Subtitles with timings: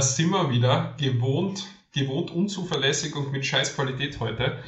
[0.00, 0.94] da sind wir wieder.
[0.98, 4.62] Gewohnt, gewohnt unzuverlässig und mit scheiß Qualität heute.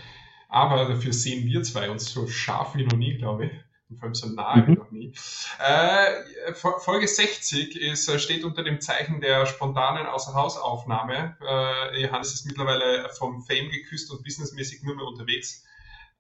[0.51, 3.53] Aber dafür sehen wir zwei uns so scharf wie noch nie, glaube ich.
[3.89, 4.75] Und vor allem so wie Mhm.
[4.75, 5.15] noch nie.
[5.59, 11.37] Äh, Fo- Folge 60 ist, äh, steht unter dem Zeichen der spontanen Außerhausaufnahme.
[11.41, 15.65] Äh, Johannes ist mittlerweile vom Fame geküsst und businessmäßig nur mehr unterwegs.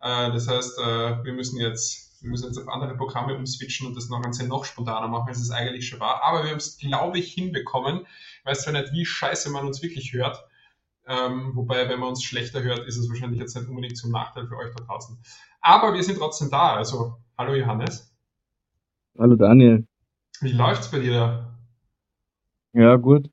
[0.01, 3.95] Äh, das heißt, äh, wir müssen jetzt, wir müssen jetzt auf andere Programme umswitchen und
[3.95, 6.23] das noch Ganze noch spontaner machen, als es eigentlich schon war.
[6.23, 8.06] Aber wir haben es, glaube ich, hinbekommen.
[8.42, 10.45] Ich weiß zwar nicht, wie scheiße man uns wirklich hört.
[11.06, 14.48] Ähm, wobei, wenn man uns schlechter hört, ist es wahrscheinlich jetzt nicht unbedingt zum Nachteil
[14.48, 15.16] für euch da draußen.
[15.60, 16.74] Aber wir sind trotzdem da.
[16.74, 18.13] Also, hallo Johannes.
[19.16, 19.87] Hallo Daniel.
[20.40, 21.59] Wie läuft's bei dir da?
[22.73, 23.30] Ja, gut.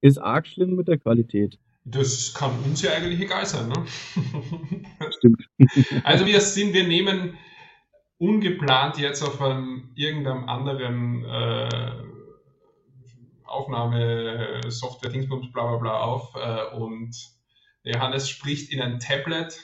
[0.00, 1.56] Ist arg schlimm mit der Qualität.
[1.84, 3.86] Das kann uns ja eigentlich egal sein, ne?
[5.16, 5.48] Stimmt.
[6.04, 7.38] Also wir sind, wir nehmen
[8.18, 12.17] ungeplant jetzt auf einem, irgendeinem anderen äh,
[13.48, 17.14] Aufnahme, Software, Dingsbums, bla bla bla auf äh, und
[17.82, 19.58] Johannes spricht in ein Tablet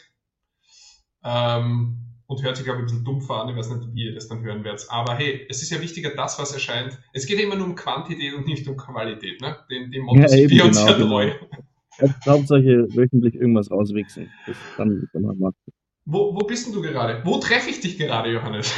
[1.24, 3.48] ähm, und hört sich, glaube ich, ein bisschen dumpfer an.
[3.50, 4.86] Ich weiß nicht, wie ihr das dann hören werdet.
[4.88, 6.98] Aber hey, es ist ja wichtiger, das, was erscheint.
[7.12, 9.40] Es geht immer nur um Quantität und nicht um Qualität.
[9.40, 9.56] Ne?
[9.70, 11.08] Den, dem Motto Ja, sind wir uns genau, ja genau.
[11.10, 11.32] treu.
[12.00, 14.30] Jetzt Hauptsache wöchentlich irgendwas rauswichsen.
[14.46, 15.54] Das dann machen.
[16.06, 17.22] Wo, wo bist denn du gerade?
[17.24, 18.72] Wo treffe ich dich gerade, Johannes?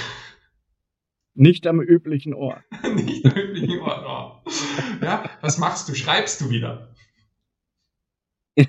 [1.37, 2.63] Nicht am üblichen Ort.
[2.95, 4.05] Nicht am üblichen Ort.
[4.07, 4.51] Oh.
[5.05, 5.95] Ja, was machst du?
[5.95, 6.95] Schreibst du wieder?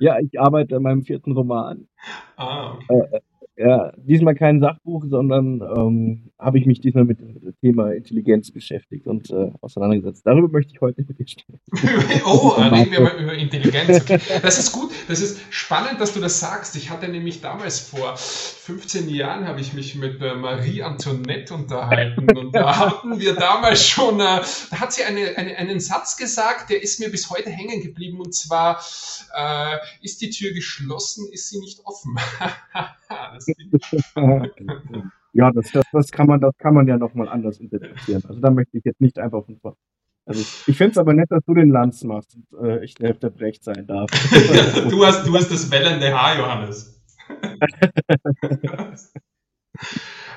[0.00, 1.88] Ja, ich arbeite an meinem vierten Roman.
[2.36, 3.20] Ah, okay.
[3.62, 9.06] Ja, diesmal kein Sachbuch, sondern ähm, habe ich mich diesmal mit dem Thema Intelligenz beschäftigt
[9.06, 10.26] und äh, auseinandergesetzt.
[10.26, 11.60] Darüber möchte ich heute mit dir sprechen.
[12.24, 14.00] Oh, reden wir mal über Intelligenz.
[14.00, 14.18] Okay.
[14.42, 16.76] Das ist gut, das ist spannend, dass du das sagst.
[16.76, 22.36] Ich hatte nämlich damals vor 15 Jahren habe ich mich mit äh, Marie Antoinette unterhalten
[22.36, 24.40] und da hatten wir damals schon, äh,
[24.70, 28.20] da hat sie eine, eine, einen Satz gesagt, der ist mir bis heute hängen geblieben
[28.20, 28.82] und zwar
[29.36, 32.16] äh, ist die Tür geschlossen, ist sie nicht offen.
[33.08, 33.46] das
[35.32, 38.22] ja, das, das, das, kann man, das kann man ja nochmal anders interpretieren.
[38.28, 39.76] Also da möchte ich jetzt nicht einfach von vor.
[40.24, 43.12] Also ich finde es aber nett, dass du den Lanz machst und äh, ich der,
[43.12, 44.10] Brecht sein darf.
[44.90, 47.02] du, hast, du hast das wellende Haar, Johannes.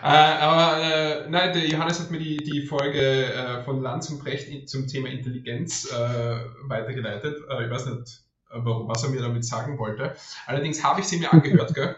[0.01, 4.23] äh, aber äh, nein, der Johannes hat mir die, die Folge äh, von Lanz und
[4.23, 7.37] Brecht zum Thema Intelligenz äh, weitergeleitet.
[7.47, 10.15] Äh, ich weiß nicht, äh, warum, was er mir damit sagen wollte.
[10.47, 11.95] Allerdings habe ich sie mir angehört, gell?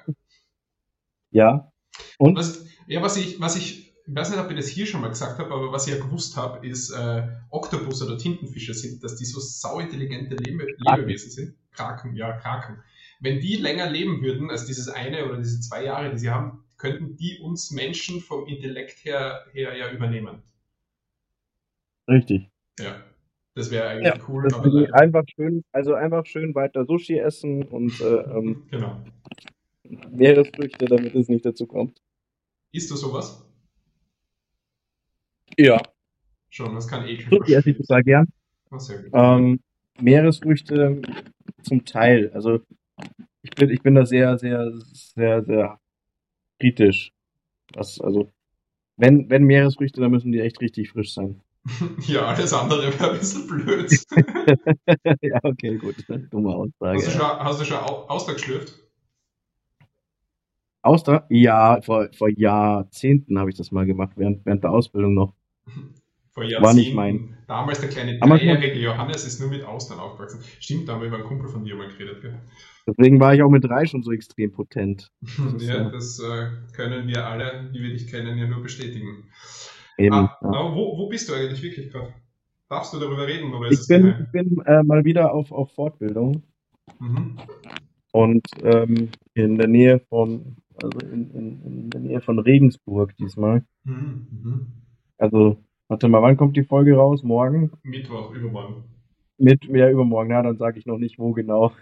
[1.31, 1.71] Ja.
[2.17, 2.35] Und?
[2.37, 5.09] Was, ja, was ich, was ich, ich weiß nicht, ob ich das hier schon mal
[5.09, 9.15] gesagt habe, aber was ich ja gewusst habe, ist, äh, Oktopus oder Tintenfische sind, dass
[9.15, 11.55] die so sauintelligente Lebe Lebewesen sind.
[11.71, 12.81] Kraken, ja, Kraken.
[13.19, 16.63] Wenn die länger leben würden als dieses eine oder diese zwei Jahre, die sie haben,
[16.77, 20.43] könnten die uns Menschen vom Intellekt her, her ja übernehmen.
[22.07, 22.49] Richtig.
[22.79, 23.03] Ja.
[23.55, 24.87] Das wäre eigentlich Ja, cool.
[24.93, 29.03] Einfach schön, also einfach schön weiter Sushi essen und äh, ähm, genau.
[30.11, 32.01] Meeresfrüchte, damit es nicht dazu kommt.
[32.71, 33.43] Isst du sowas?
[35.57, 35.81] Ja.
[36.49, 38.27] Schon, das kann eh kein Sushi esse ich total gern.
[38.71, 39.11] Oh, sehr gut.
[39.13, 39.59] Ähm,
[39.99, 41.01] Meeresfrüchte
[41.63, 42.31] zum Teil.
[42.33, 42.59] Also
[43.41, 45.79] ich bin, ich bin da sehr, sehr, sehr, sehr
[46.59, 47.11] kritisch.
[47.73, 48.31] Was, also,
[48.97, 51.41] wenn, wenn Meeresfrüchte, dann müssen die echt richtig frisch sein.
[52.07, 53.91] ja, alles andere wäre ein bisschen blöd.
[55.21, 55.95] ja, okay, gut.
[56.29, 56.97] Dumme Aussage.
[56.97, 58.86] Hast du schon, hast du schon Au- Austern geschlürft?
[60.87, 61.21] Austern?
[61.29, 65.33] Ja, vor, vor Jahrzehnten habe ich das mal gemacht, während, während der Ausbildung noch.
[66.33, 66.75] Vor War Jahrzehnten.
[66.77, 67.37] nicht mein.
[67.47, 70.41] Damals der kleine dreijährige Johannes ist nur mit Austern aufgewachsen.
[70.59, 72.39] Stimmt, da haben wir über einen Kumpel von dir mal geredet, gell?
[72.87, 75.11] Deswegen war ich auch mit drei schon so extrem potent.
[75.21, 75.89] ist ja, so.
[75.91, 79.25] das äh, können wir alle, die wir dich kennen, ja nur bestätigen.
[79.97, 80.13] Eben.
[80.15, 80.49] Ah, ja.
[80.75, 82.13] wo, wo bist du eigentlich wirklich gerade?
[82.69, 86.43] Darfst du darüber reden oder Ich bin, ich bin äh, mal wieder auf, auf Fortbildung
[86.99, 87.37] Mhm.
[88.13, 93.63] und ähm, in der Nähe von, also in, in, in der Nähe von Regensburg diesmal.
[93.83, 94.27] Mhm.
[94.43, 94.67] Mhm.
[95.17, 95.57] Also,
[95.87, 97.23] warte mal, wann kommt die Folge raus?
[97.23, 97.71] Morgen?
[97.83, 98.83] Mittwoch, übermorgen.
[99.39, 100.31] Mit, ja, übermorgen.
[100.31, 101.71] Ja, dann sage ich noch nicht, wo genau.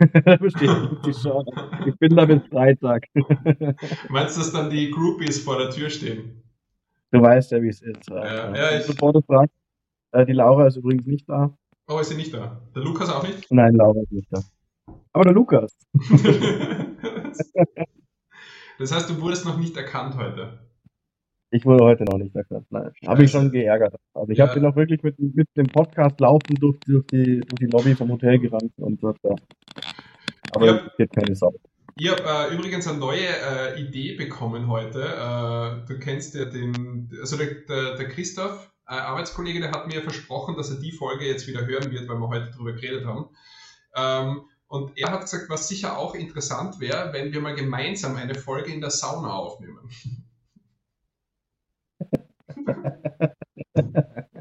[1.86, 3.06] Ich bin da bis Freitag.
[4.10, 6.42] Meinst du, dass dann die Groupies vor der Tür stehen?
[7.12, 8.10] du weißt ja, wie es ist.
[8.10, 9.56] Ja, Äh, ja, ich- Bevor du fragst,
[10.12, 11.56] äh, die Laura ist übrigens nicht da.
[11.88, 12.62] Oh, ist sie nicht da?
[12.76, 13.50] Der Lukas auch nicht?
[13.52, 14.42] Nein, Laura ist nicht da.
[15.14, 15.78] Aber der Lukas.
[18.80, 20.60] das heißt, du wurdest noch nicht erkannt heute.
[21.52, 22.66] Ich wurde heute noch nicht erkannt.
[22.70, 23.96] Nein, habe ich schon geärgert.
[24.14, 24.48] Also ich Ja.
[24.48, 27.96] habe bin auch wirklich mit, mit dem Podcast laufen durch, durch, die, durch die Lobby
[27.96, 29.14] vom Hotel gerannt und so.
[29.24, 29.36] Ja.
[30.52, 30.76] Aber Ja.
[30.86, 31.54] es gibt keine Sau.
[31.98, 35.02] Ich habe äh, übrigens eine neue äh, Idee bekommen heute.
[35.02, 40.02] Äh, du kennst ja den, also der, der, der Christoph, ein Arbeitskollege, der hat mir
[40.02, 43.30] versprochen, dass er die Folge jetzt wieder hören wird, weil wir heute darüber geredet haben.
[43.96, 48.36] Ähm, und er hat gesagt, was sicher auch interessant wäre, wenn wir mal gemeinsam eine
[48.36, 49.90] Folge in der Sauna aufnehmen.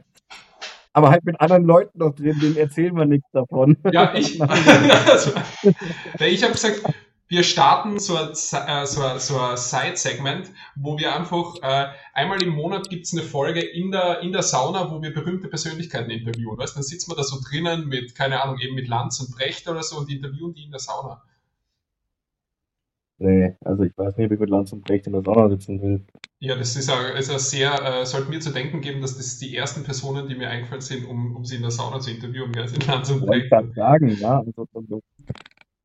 [0.94, 3.76] Aber halt mit anderen Leuten noch drin, denen erzählen wir nichts davon.
[3.93, 5.32] Ja, ich, also,
[6.21, 6.82] ich habe gesagt,
[7.35, 12.41] wir starten so ein, äh, so ein, so ein Side-Segment, wo wir einfach äh, einmal
[12.41, 16.57] im Monat gibt's eine Folge in der, in der Sauna, wo wir berühmte Persönlichkeiten interviewen.
[16.57, 16.77] Weißt?
[16.77, 19.83] Dann sitzen wir da so drinnen mit, keine Ahnung, eben mit Lanz und Brecht oder
[19.83, 21.23] so und interviewen die in der Sauna.
[23.19, 25.83] Nee, also ich weiß nicht, ob ich mit Lanz und Brecht in der Sauna sitzen
[25.83, 26.05] will.
[26.39, 29.39] Ja, das ist auch, ist auch sehr, äh, sollte mir zu denken geben, dass das
[29.39, 32.53] die ersten Personen, die mir eingefallen sind, um, um sie in der Sauna zu interviewen,
[32.53, 33.47] gell, sind Lanz und Brecht.
[33.47, 34.39] Ich sagen, ja.
[34.39, 35.03] Also, also,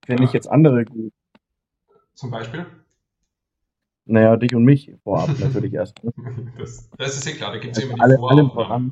[0.06, 1.14] Fände ich jetzt andere gut.
[2.20, 2.66] Zum Beispiel?
[4.04, 6.04] Naja, dich und mich vorab natürlich erst.
[6.04, 6.12] Ne?
[6.58, 8.92] Das, das, ist ja klar, da gibt es ja immer alle, die Voraufnahme.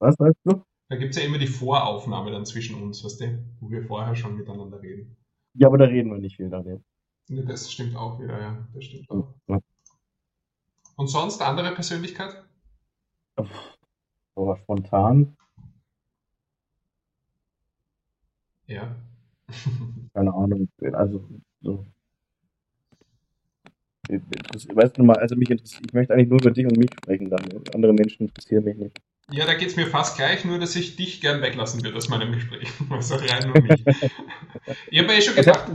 [0.00, 0.62] Was weißt du?
[0.90, 4.14] Da gibt es ja immer die Voraufnahme dann zwischen uns, weißt du, wo wir vorher
[4.14, 5.16] schon miteinander reden.
[5.54, 6.78] Ja, aber da reden wir nicht viel darüber.
[7.28, 8.68] Nee, das stimmt auch wieder, ja.
[8.74, 9.32] Das stimmt auch.
[9.48, 9.58] Ja.
[10.96, 12.44] Und sonst andere Persönlichkeit?
[14.34, 15.34] So spontan.
[18.66, 18.94] Ja.
[20.12, 20.68] Keine Ahnung.
[20.92, 21.26] Also
[21.62, 21.86] so.
[24.08, 27.30] Weißt du mal, also mich interessiert, ich möchte eigentlich nur über dich und mich sprechen,
[27.30, 27.42] dann
[27.74, 28.98] andere Menschen interessieren mich nicht.
[29.32, 32.08] Ja, da geht es mir fast gleich, nur dass ich dich gern weglassen würde aus
[32.08, 32.68] meinem Gespräch.
[32.90, 33.84] Also rein nur mich.
[34.90, 35.68] ich habe ja eh schon gedacht.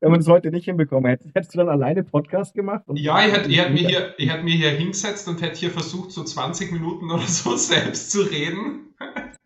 [0.00, 2.84] Wenn man das heute nicht hinbekommen hätte, hättest du dann alleine Podcast gemacht?
[2.94, 7.10] ja, ich hätte, ich hätte mir hier hingesetzt und hätte hier versucht, so 20 Minuten
[7.10, 8.92] oder so selbst zu reden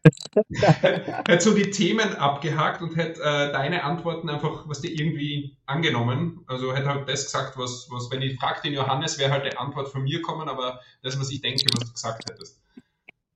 [0.53, 6.45] hätte so die Themen abgehakt und hätte äh, deine Antworten einfach, was dir irgendwie angenommen.
[6.47, 9.59] Also hätte halt das gesagt, was, was wenn ich fragte den Johannes, wäre halt eine
[9.59, 12.61] Antwort von mir kommen, aber das, was ich denke, was du gesagt hättest.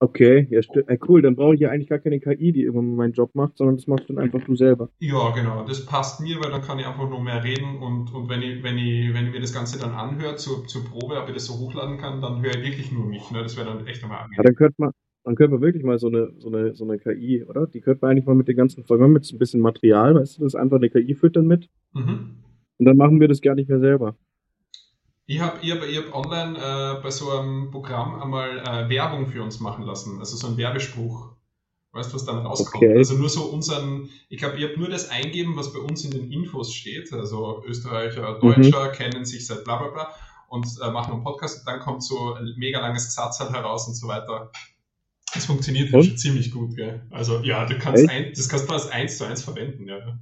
[0.02, 1.20] Okay, ja, äh, cool.
[1.20, 3.87] Dann brauche ich ja eigentlich gar keine KI, die immer meinen Job macht, sondern das
[3.87, 4.88] machst dann einfach du selber.
[4.99, 5.62] Ja, genau.
[5.67, 8.62] Das passt mir, weil dann kann ich einfach nur mehr reden und, und wenn, ich,
[8.62, 11.44] wenn, ich, wenn ich mir das Ganze dann anhöre zur, zur Probe, ob ich das
[11.44, 13.31] so hochladen kann, dann höre ich wirklich nur mich.
[13.31, 13.43] Ne?
[13.43, 14.38] Das wäre dann echt nochmal angenehm.
[14.38, 14.93] Ja, dann könnte man,
[15.25, 17.67] dann könnte man wirklich mal so eine, so eine, so eine KI, oder?
[17.67, 20.38] Die könnte man eigentlich mal mit den ganzen Folgen, mit so ein bisschen Material, weißt
[20.38, 21.69] du, das einfach eine KI füttern mit.
[21.93, 22.38] Mhm.
[22.79, 24.17] Und dann machen wir das gar nicht mehr selber.
[25.30, 29.28] Ich habe ich hab, ich hab online äh, bei so einem Programm einmal äh, Werbung
[29.28, 31.28] für uns machen lassen, also so ein Werbespruch.
[31.92, 32.82] Weißt du, was dann rauskommt?
[32.82, 32.96] Okay.
[32.96, 36.10] Also nur so unseren, ich glaube, ich habe nur das eingeben, was bei uns in
[36.10, 37.12] den Infos steht.
[37.12, 38.92] Also Österreicher, Deutscher mhm.
[38.92, 40.14] kennen sich seit bla bla bla
[40.48, 43.86] und äh, machen einen Podcast und dann kommt so ein mega langes Gesatz halt heraus
[43.86, 44.50] und so weiter.
[45.32, 46.06] Das funktioniert Und?
[46.06, 47.06] schon ziemlich gut, gell?
[47.10, 50.18] Also ja, du kannst ein, das kannst du als 1 zu 1 verwenden, ja.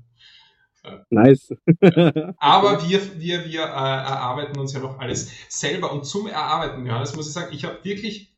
[1.10, 1.54] Nice.
[2.38, 5.92] Aber wir, wir, wir äh, erarbeiten uns ja noch alles selber.
[5.92, 8.34] Und zum Erarbeiten, ja, das muss ich sagen, ich habe wirklich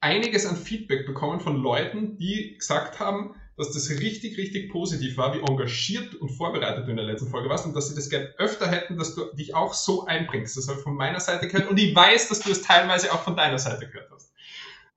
[0.00, 5.34] einiges an Feedback bekommen von Leuten, die gesagt haben, dass das richtig, richtig positiv war,
[5.34, 8.32] wie engagiert und vorbereitet du in der letzten Folge warst und dass sie das gerne
[8.38, 10.56] öfter hätten, dass du dich auch so einbringst.
[10.56, 13.22] Das habe ich von meiner Seite gehört und ich weiß, dass du es teilweise auch
[13.22, 14.32] von deiner Seite gehört hast.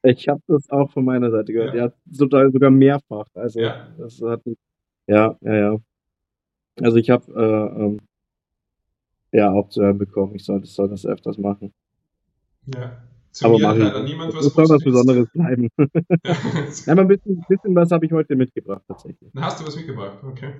[0.03, 1.73] Ich habe das auch von meiner Seite gehört.
[1.73, 3.25] Ja, ja sogar, sogar mehrfach.
[3.33, 3.87] Also ja.
[3.97, 4.41] das hat
[5.07, 5.77] ja, ja, ja.
[6.79, 7.99] Also ich habe äh, ähm,
[9.31, 11.73] ja auch zu hören bekommen, ich soll, soll das öfters machen.
[12.67, 13.01] Ja.
[13.31, 14.45] Zu Aber mir hat leider niemand was.
[14.45, 15.69] Das soll was Besonderes bleiben.
[16.23, 16.95] Ja.
[16.95, 19.29] ja, ein bisschen, bisschen was habe ich heute mitgebracht tatsächlich.
[19.33, 20.23] Na, hast du was mitgebracht?
[20.23, 20.53] Okay.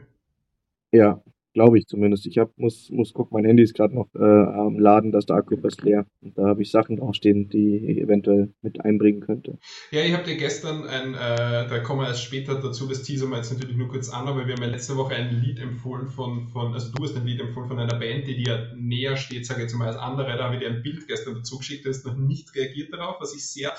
[0.91, 1.21] Ja,
[1.53, 2.25] Glaube ich zumindest.
[2.25, 5.29] Ich hab, muss, muss gucken, mein Handy ist gerade noch äh, am Laden, da ist
[5.29, 6.05] der Akku fast leer.
[6.22, 9.58] Und da habe ich Sachen draufstehen, die ich eventuell mit einbringen könnte.
[9.91, 13.27] Ja, ich habe dir gestern ein, äh, da kommen wir erst später dazu, das teaser
[13.27, 16.08] wir jetzt natürlich nur kurz an, aber wir haben ja letzte Woche ein Lied empfohlen
[16.08, 19.46] von, von also du hast ein Lied empfohlen von einer Band, die dir näher steht,
[19.46, 20.38] sage ich jetzt mal als andere.
[20.38, 23.17] Da habe ich dir ein Bild gestern dazu geschickt, du hast noch nicht reagiert darauf,
[23.20, 23.74] was ich sehr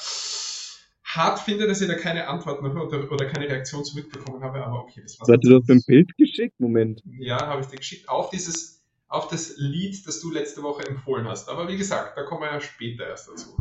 [1.17, 4.81] hart finde, dass ich da keine Antwort noch oder, oder keine Reaktion zurückbekommen habe, aber
[4.81, 5.29] okay, das war's.
[5.29, 6.59] Hast du das für ein Bild geschickt?
[6.59, 7.03] Moment.
[7.19, 11.27] Ja, habe ich dir geschickt auf dieses, auf das Lied, das du letzte Woche empfohlen
[11.29, 11.49] hast.
[11.49, 13.57] Aber wie gesagt, da kommen wir ja später erst dazu.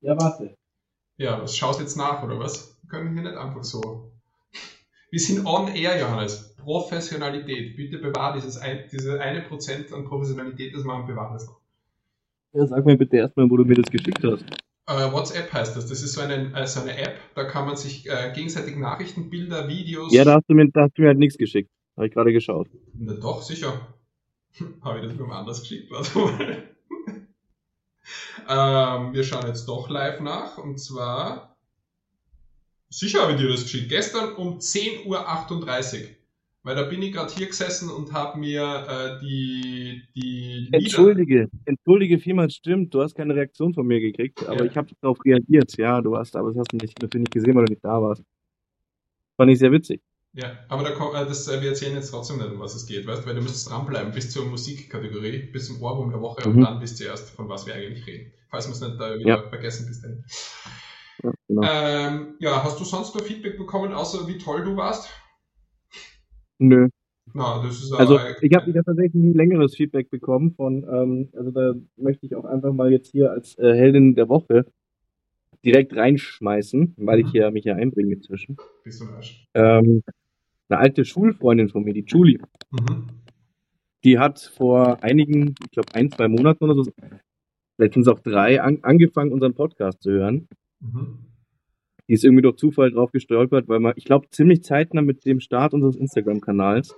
[0.00, 0.56] Ja, warte.
[1.16, 2.76] Ja, was schaust jetzt nach, oder was?
[2.82, 4.10] Wir können hier nicht einfach so.
[5.10, 6.56] Wir sind on air, Johannes.
[6.56, 7.76] Professionalität.
[7.76, 11.60] Bitte bewahr dieses ein, diese eine Prozent an Professionalität, das man bewahrt es noch.
[12.52, 14.44] Ja, sag mir bitte erstmal, wo du mir das geschickt hast.
[14.88, 15.86] Uh, WhatsApp heißt das.
[15.86, 19.30] Das ist so eine, äh, so eine App, da kann man sich äh, gegenseitig Nachrichten,
[19.30, 20.12] Bilder, Videos.
[20.12, 21.70] Ja, da hast du mir, da hast du mir halt nichts geschickt.
[21.96, 22.68] Habe ich gerade geschaut.
[22.92, 23.94] Na doch, sicher.
[24.82, 26.62] Habe ich das nur anders geschickt, warte mal.
[29.06, 31.56] ähm, wir schauen jetzt doch live nach und zwar.
[32.90, 33.88] Sicher habe ich dir das geschickt.
[33.88, 36.08] Gestern um 10.38 Uhr.
[36.64, 40.78] Weil da bin ich gerade hier gesessen und habe mir äh, die, die Lieder...
[40.78, 44.70] Entschuldige, entschuldige vielmals, stimmt, du hast keine Reaktion von mir gekriegt, aber ja.
[44.70, 47.54] ich habe darauf reagiert, ja, du hast, aber das hast du nicht, natürlich nicht gesehen,
[47.54, 48.24] weil du nicht da warst.
[49.36, 50.00] Fand ich sehr witzig.
[50.32, 52.86] Ja, aber da kommt, äh, das, äh, wir erzählen jetzt trotzdem nicht, um was es
[52.86, 56.48] geht, weißt du, weil du müsstest dranbleiben bis zur Musikkategorie, bis zum Ohrwurm der Woche
[56.48, 56.56] mhm.
[56.56, 58.32] und dann wisst ihr erst, von was wir eigentlich reden.
[58.48, 59.48] Falls wir es nicht da wieder ja.
[59.50, 60.24] vergessen bis dahin.
[61.22, 61.62] Ja, genau.
[61.62, 65.10] ähm, ja, hast du sonst noch Feedback bekommen, außer wie toll du warst?
[66.58, 66.88] Nö.
[67.32, 71.50] Na, das ist also ich habe hab tatsächlich ein längeres Feedback bekommen von, ähm, also
[71.50, 74.66] da möchte ich auch einfach mal jetzt hier als äh, Heldin der Woche
[75.64, 77.30] direkt reinschmeißen, weil ich mhm.
[77.30, 78.56] hier mich ja einbringe inzwischen.
[78.84, 79.06] Bist du
[79.54, 80.02] ähm,
[80.68, 82.38] Eine alte Schulfreundin von mir, die Julie.
[82.70, 83.08] Mhm.
[84.04, 86.92] Die hat vor einigen, ich glaube ein, zwei Monaten oder so,
[87.78, 90.46] es auch drei, an, angefangen, unseren Podcast zu hören.
[90.80, 91.18] Mhm.
[92.08, 95.40] Die ist irgendwie durch Zufall drauf gestolpert, weil man, ich glaube, ziemlich zeitnah mit dem
[95.40, 96.94] Start unseres Instagram-Kanals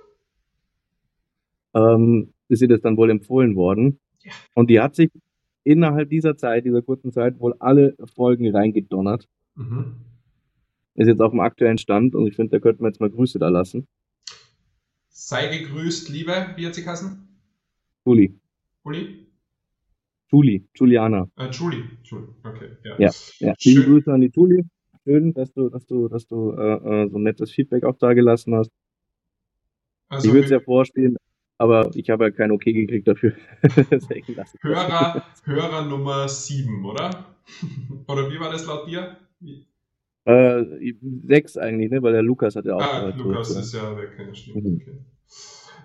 [1.73, 3.99] ähm, ist ihr das dann wohl empfohlen worden.
[4.23, 4.31] Ja.
[4.53, 5.09] Und die hat sich
[5.63, 9.27] innerhalb dieser Zeit, dieser kurzen Zeit, wohl alle Folgen reingedonnert.
[9.55, 9.95] Mhm.
[10.95, 13.39] Ist jetzt auf dem aktuellen Stand und ich finde, da könnten wir jetzt mal Grüße
[13.39, 13.87] da lassen.
[15.09, 17.27] Sei gegrüßt, liebe, wie hat sie heißen?
[18.05, 18.33] Julie.
[18.83, 19.27] Julie?
[20.29, 21.29] Julie, Juliana.
[21.37, 22.69] Äh, Julie, Julie, okay.
[22.83, 23.53] Ja, ja, ja.
[23.63, 24.65] Liebe Grüße an die Julie
[25.07, 28.55] schön, dass du, dass du, dass du äh, äh so nettes Feedback auch da gelassen
[28.55, 28.71] hast.
[30.09, 31.17] Also ich würde es ja vorspielen,
[31.57, 33.33] aber ich habe ja kein Okay gekriegt dafür.
[34.61, 37.25] Hörer, Hörer Nummer 7, oder?
[38.07, 39.17] oder wie war das laut dir?
[40.25, 40.93] Äh,
[41.25, 42.01] sechs eigentlich, ne?
[42.01, 42.81] Weil der Lukas hat ja auch.
[42.81, 44.63] Ah, Lukas ist ja weg, ja, stimmt.
[44.63, 44.81] Mhm.
[44.81, 44.97] Okay.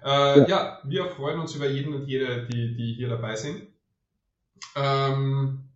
[0.04, 0.46] Äh, ja.
[0.48, 0.78] ja.
[0.84, 3.68] wir freuen uns über jeden und jede, die, die hier dabei sind.
[4.74, 5.71] Ähm,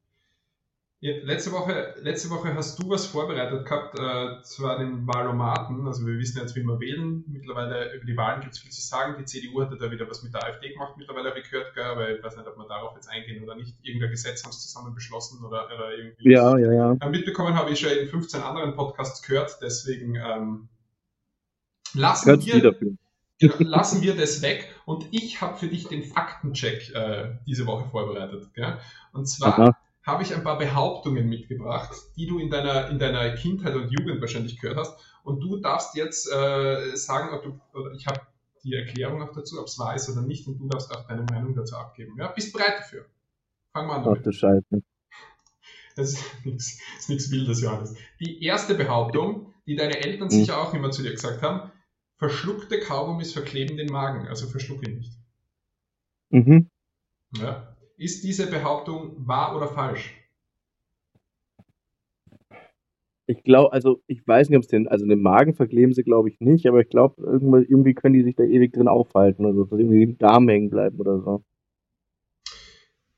[1.00, 6.18] letzte, Woche, letzte Woche hast du was vorbereitet gehabt, äh, zwar den Wahlomaten, also wir
[6.18, 7.24] wissen jetzt, wie wir wählen.
[7.28, 9.16] Mittlerweile über die Wahlen gibt es viel zu sagen.
[9.18, 11.84] Die CDU hatte da wieder was mit der AfD gemacht, mittlerweile habe ich gehört, gell,
[11.84, 13.74] aber ich weiß nicht, ob wir darauf jetzt eingehen oder nicht.
[13.82, 16.30] Irgendein Gesetz haben sie zusammen beschlossen oder, oder irgendwie.
[16.30, 16.96] Ja, ja, ja.
[17.00, 20.68] Äh, mitbekommen habe ich schon in 15 anderen Podcasts gehört, deswegen ähm,
[21.94, 22.74] lassen wir.
[23.38, 27.86] Genau, lassen wir das weg und ich habe für dich den Faktencheck äh, diese Woche
[27.90, 28.48] vorbereitet.
[28.54, 28.78] Gell?
[29.12, 29.76] Und zwar Aha
[30.06, 34.20] habe ich ein paar Behauptungen mitgebracht, die du in deiner, in deiner Kindheit und Jugend
[34.20, 34.96] wahrscheinlich gehört hast.
[35.24, 38.20] Und du darfst jetzt äh, sagen, ob du, oder ich habe
[38.62, 41.24] die Erklärung auch dazu, ob es wahr ist oder nicht, und du darfst auch deine
[41.24, 42.14] Meinung dazu abgeben.
[42.18, 43.06] Ja, bist bereit dafür?
[43.72, 44.04] Fangen wir an.
[44.04, 44.18] Damit.
[44.20, 44.82] Ach du Scheiße.
[45.96, 46.12] Das
[46.44, 47.96] ist nichts Wildes, Johannes.
[48.20, 50.38] Die erste Behauptung, die deine Eltern hm.
[50.38, 51.72] sicher auch immer zu dir gesagt haben,
[52.18, 55.12] verschluckte Kaugummis verkleben den Magen, also verschluck ihn nicht.
[56.30, 56.70] Mhm.
[57.36, 57.75] Ja.
[57.98, 60.14] Ist diese Behauptung wahr oder falsch?
[63.26, 66.28] Ich glaube, also ich weiß nicht, ob es den, also den Magen verkleben sie, glaube
[66.28, 69.78] ich nicht, aber ich glaube, irgendwie, können die sich da ewig drin aufhalten, also dass
[69.78, 71.42] irgendwie im Darm hängen bleiben oder so.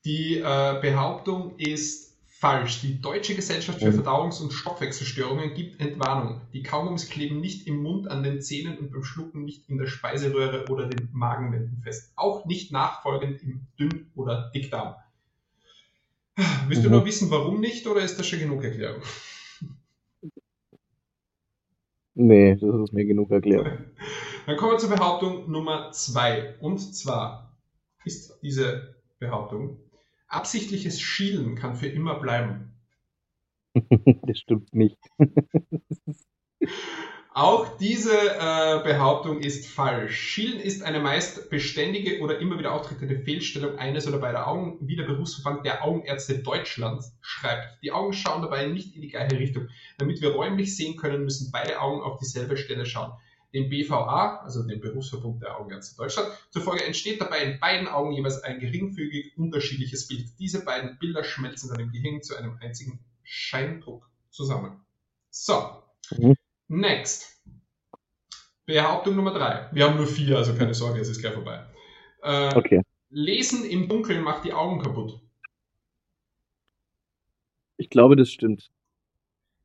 [0.05, 2.08] Die äh, Behauptung ist
[2.41, 2.83] Falsch.
[2.83, 6.41] Die Deutsche Gesellschaft für Verdauungs- und Stoffwechselstörungen gibt Entwarnung.
[6.53, 9.89] Die Kaugummis kleben nicht im Mund, an den Zähnen und beim Schlucken nicht in der
[9.89, 12.13] Speiseröhre oder den Magenwänden fest.
[12.15, 14.95] Auch nicht nachfolgend im Dünn- oder Dickdarm.
[16.69, 16.91] Willst mhm.
[16.91, 19.03] du noch wissen, warum nicht, oder ist das schon genug Erklärung?
[22.15, 23.67] Nee, das ist mir genug Erklärung.
[24.47, 26.55] Dann kommen wir zur Behauptung Nummer zwei.
[26.61, 27.59] Und zwar
[28.05, 29.81] ist diese Behauptung,
[30.29, 32.75] absichtliches Schielen kann für immer bleiben.
[34.23, 34.99] das stimmt nicht.
[37.35, 40.19] Auch diese äh, Behauptung ist falsch.
[40.19, 44.97] Schielen ist eine meist beständige oder immer wieder auftretende Fehlstellung eines oder beider Augen, wie
[44.97, 47.81] der Berufsverband der Augenärzte Deutschlands schreibt.
[47.85, 49.69] Die Augen schauen dabei nicht in die gleiche Richtung.
[49.99, 53.13] Damit wir räumlich sehen können, müssen beide Augen auf dieselbe Stelle schauen
[53.55, 56.29] dem BVA, also dem Berufsverbund der Augenärzte Deutschland.
[56.51, 60.29] Zufolge entsteht dabei in beiden Augen jeweils ein geringfügig unterschiedliches Bild.
[60.39, 64.81] Diese beiden Bilder schmelzen dann im Gehirn zu einem einzigen Scheindruck zusammen.
[65.31, 66.35] So, mhm.
[66.69, 67.43] next.
[68.67, 69.71] Behauptung Nummer drei.
[69.73, 71.65] Wir haben nur vier, also keine Sorge, es ist gleich vorbei.
[72.23, 72.83] Äh, okay.
[73.09, 75.19] Lesen im Dunkeln macht die Augen kaputt.
[77.79, 78.71] Ich glaube, das stimmt.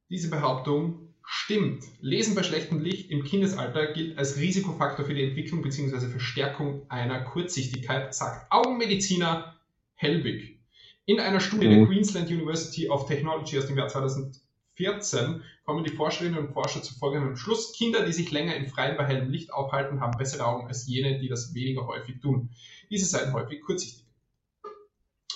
[0.09, 1.83] Diese Behauptung Stimmt.
[1.99, 6.07] Lesen bei schlechtem Licht im Kindesalter gilt als Risikofaktor für die Entwicklung bzw.
[6.07, 9.55] Verstärkung einer Kurzsichtigkeit, sagt Augenmediziner
[9.95, 10.59] Helbig.
[11.05, 11.71] In einer Studie mhm.
[11.71, 16.93] der Queensland University of Technology aus dem Jahr 2014 kommen die Forscherinnen und Forscher zu
[16.93, 17.73] folgendem Schluss.
[17.73, 21.17] Kinder, die sich länger im Freien bei hellem Licht aufhalten, haben bessere Augen als jene,
[21.19, 22.51] die das weniger häufig tun.
[22.91, 24.05] Diese seien häufig kurzsichtig.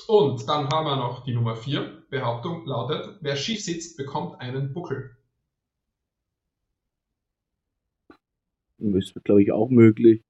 [0.08, 2.04] Und dann haben wir noch die Nummer 4.
[2.12, 5.17] Behauptung lautet, wer schief sitzt, bekommt einen Buckel.
[8.80, 10.24] Ist, glaube ich, auch möglich,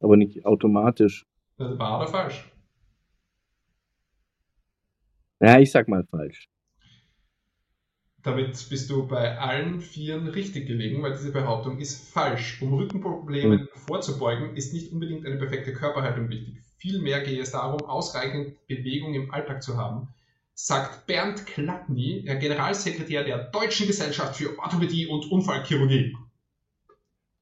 [0.00, 1.26] aber nicht automatisch.
[1.56, 2.50] Das war oder falsch?
[5.40, 6.48] Ja, ich sag mal falsch.
[8.22, 12.60] Damit bist du bei allen Vieren richtig gelegen, weil diese Behauptung ist falsch.
[12.60, 13.68] Um Rückenproblemen mhm.
[13.86, 16.58] vorzubeugen, ist nicht unbedingt eine perfekte Körperhaltung wichtig.
[16.78, 20.08] Vielmehr gehe es darum, ausreichend Bewegung im Alltag zu haben,
[20.54, 26.16] sagt Bernd Klattny, der Generalsekretär der Deutschen Gesellschaft für Orthopädie und Unfallchirurgie.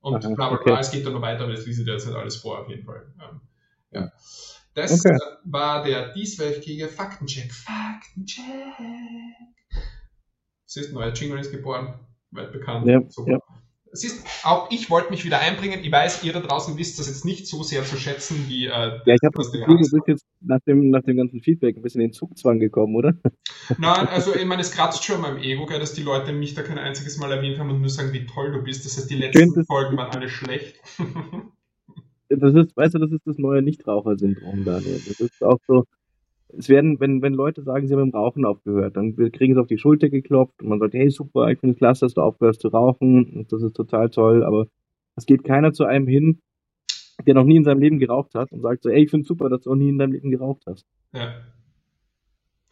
[0.06, 0.76] Und bla bla bla, okay.
[0.78, 2.84] es geht dann noch weiter, aber das lese ich jetzt nicht alles vor, auf jeden
[2.84, 3.12] Fall.
[3.90, 4.12] Ja.
[4.72, 5.18] Das okay.
[5.42, 7.52] war der dieswöchige Faktencheck.
[7.52, 8.44] Faktencheck.
[10.64, 11.98] Siehst du, neuer Jingle ist geboren,
[12.30, 12.86] weit bekannt.
[12.86, 13.32] Ja, Super.
[13.32, 13.38] Ja.
[13.96, 15.80] Siehst, auch ich wollte mich wieder einbringen.
[15.82, 18.66] Ich weiß, ihr da draußen wisst das jetzt nicht so sehr zu schätzen wie.
[18.66, 21.76] Äh, ja, ich habe das Gefühl, du bist jetzt nach dem, nach dem ganzen Feedback
[21.76, 23.14] ein bisschen in den Zugzwang gekommen, oder?
[23.78, 26.62] Nein, also ich meine, es kratzt schon meinem Ego, gell, dass die Leute mich da
[26.62, 28.84] kein einziges Mal erwähnt haben und nur sagen, wie toll du bist.
[28.84, 30.80] Das heißt, die letzten Folgen waren alle schlecht.
[32.28, 35.00] das ist, weißt du, das ist das neue Nichtraucher-Syndrom, Daniel.
[35.06, 35.84] Das ist auch so,
[36.48, 39.60] es werden, wenn, wenn Leute sagen, sie haben mit dem Rauchen aufgehört, dann kriegen sie
[39.60, 42.20] auf die Schulter geklopft und man sagt, hey, super, ich finde es klasse, dass du
[42.20, 44.66] aufgehörst zu rauchen das ist total toll, aber
[45.16, 46.40] es geht keiner zu einem hin,
[47.26, 49.28] der noch nie in seinem Leben geraucht hat und sagt so, ey, ich finde es
[49.28, 50.86] super, dass du noch nie in deinem Leben geraucht hast.
[51.12, 51.20] Ja.
[51.20, 51.34] ja.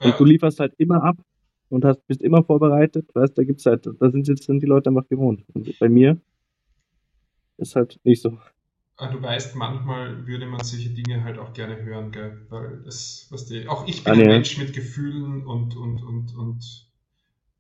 [0.03, 1.17] Und du lieferst halt immer ab
[1.71, 4.91] und hast, bist immer vorbereitet, weißt, da gibt's halt, da sind jetzt sind die Leute
[4.91, 5.45] einfach gewohnt.
[5.55, 6.21] Und bei mir
[7.57, 8.39] ist halt nicht so.
[8.97, 12.47] Ah, du weißt, manchmal würde man solche Dinge halt auch gerne hören, gell?
[12.49, 16.35] Weil das, was die, auch ich bin ah, ein Mensch mit Gefühlen und, und, und,
[16.37, 16.85] und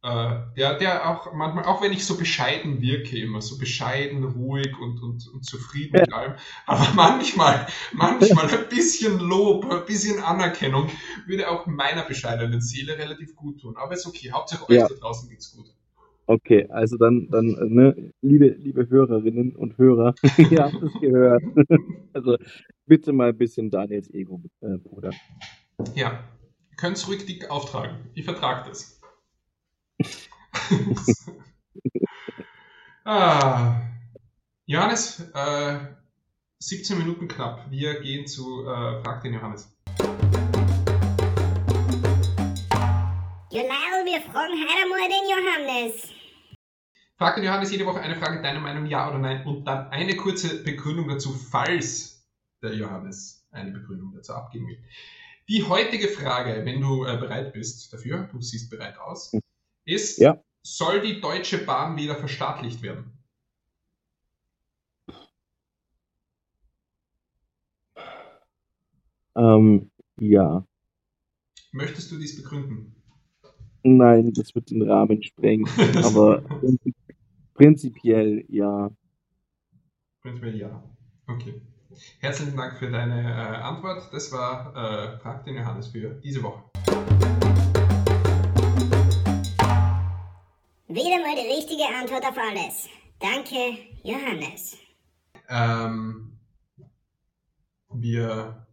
[0.04, 4.78] äh, der, der auch manchmal, auch wenn ich so bescheiden wirke, immer so bescheiden, ruhig
[4.78, 6.34] und, und, und zufrieden mit allem,
[6.66, 10.88] aber manchmal, manchmal ein bisschen Lob, ein bisschen Anerkennung
[11.26, 13.76] würde auch meiner bescheidenen Seele relativ gut tun.
[13.76, 14.86] Aber ist okay, Hauptsache euch ja.
[14.86, 15.73] da draußen geht's gut.
[16.26, 20.14] Okay, also dann, dann, ne, liebe, liebe Hörerinnen und Hörer,
[20.50, 21.42] ihr habt es gehört.
[22.14, 22.36] also
[22.86, 25.10] bitte mal ein bisschen Daniels Ego, äh, Bruder.
[25.94, 26.24] Ja,
[26.70, 27.96] ihr könnt es ruhig dick auftragen.
[28.14, 29.00] Ich vertrage das.
[33.04, 33.82] ah.
[34.66, 35.78] Johannes, äh,
[36.58, 37.70] 17 Minuten knapp.
[37.70, 39.76] Wir gehen zu äh, Frag den Johannes.
[43.54, 46.08] Genau, wir fragen heute einmal den Johannes.
[47.16, 50.16] Frag den Johannes jede Woche eine Frage, deine Meinung ja oder nein und dann eine
[50.16, 52.26] kurze Begründung dazu, falls
[52.62, 54.82] der Johannes eine Begründung dazu abgeben will.
[55.48, 59.32] Die heutige Frage, wenn du äh, bereit bist dafür, du siehst bereit aus,
[59.84, 60.42] ist, ja.
[60.62, 63.16] soll die Deutsche Bahn wieder verstaatlicht werden?
[69.36, 70.66] Ähm, ja.
[71.70, 72.93] Möchtest du dies begründen?
[73.86, 75.68] Nein, das wird den Rahmen sprengen.
[76.02, 76.42] aber
[77.52, 78.90] prinzipiell ja.
[80.22, 80.82] Prinzipiell ja.
[81.26, 81.60] Okay.
[82.18, 84.08] Herzlichen Dank für deine äh, Antwort.
[84.10, 86.64] Das war äh, Frag den Johannes für diese Woche.
[90.88, 92.88] Wieder mal die richtige Antwort auf alles.
[93.20, 94.78] Danke, Johannes.
[95.50, 96.38] Ähm,
[97.92, 98.63] wir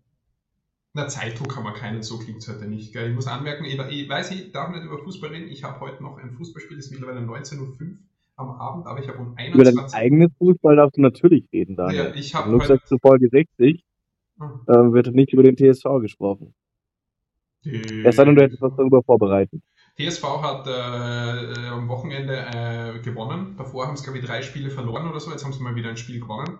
[0.94, 2.92] na, Zeitdruck haben wir keinen, so klingt es heute nicht.
[2.94, 3.10] Gell?
[3.10, 5.50] Ich muss anmerken, ich, ich, weiß, ich darf nicht über Fußball reden.
[5.50, 7.98] Ich habe heute noch ein Fußballspiel, das ist mittlerweile 19.05 Uhr
[8.36, 9.62] am Abend, aber ich habe um 21 Uhr.
[9.62, 12.06] Über dein eigenes Fußball darfst du natürlich reden, Daniel.
[12.06, 12.52] Ja, ich habe.
[12.52, 13.84] Du zu Folge 60
[14.40, 14.50] hm.
[14.68, 16.54] äh, wird nicht über den TSV gesprochen.
[17.64, 18.04] Die...
[18.04, 19.62] Es sei denn, du hättest was darüber vorbereitet.
[19.98, 23.56] TSV hat äh, am Wochenende äh, gewonnen.
[23.58, 25.32] Davor haben sie, glaube ich, drei Spiele verloren oder so.
[25.32, 26.60] Jetzt haben sie mal wieder ein Spiel gewonnen.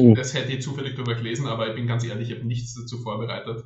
[0.00, 0.14] Mhm.
[0.14, 2.98] Das hätte ich zufällig darüber gelesen, aber ich bin ganz ehrlich, ich habe nichts dazu
[2.98, 3.64] vorbereitet.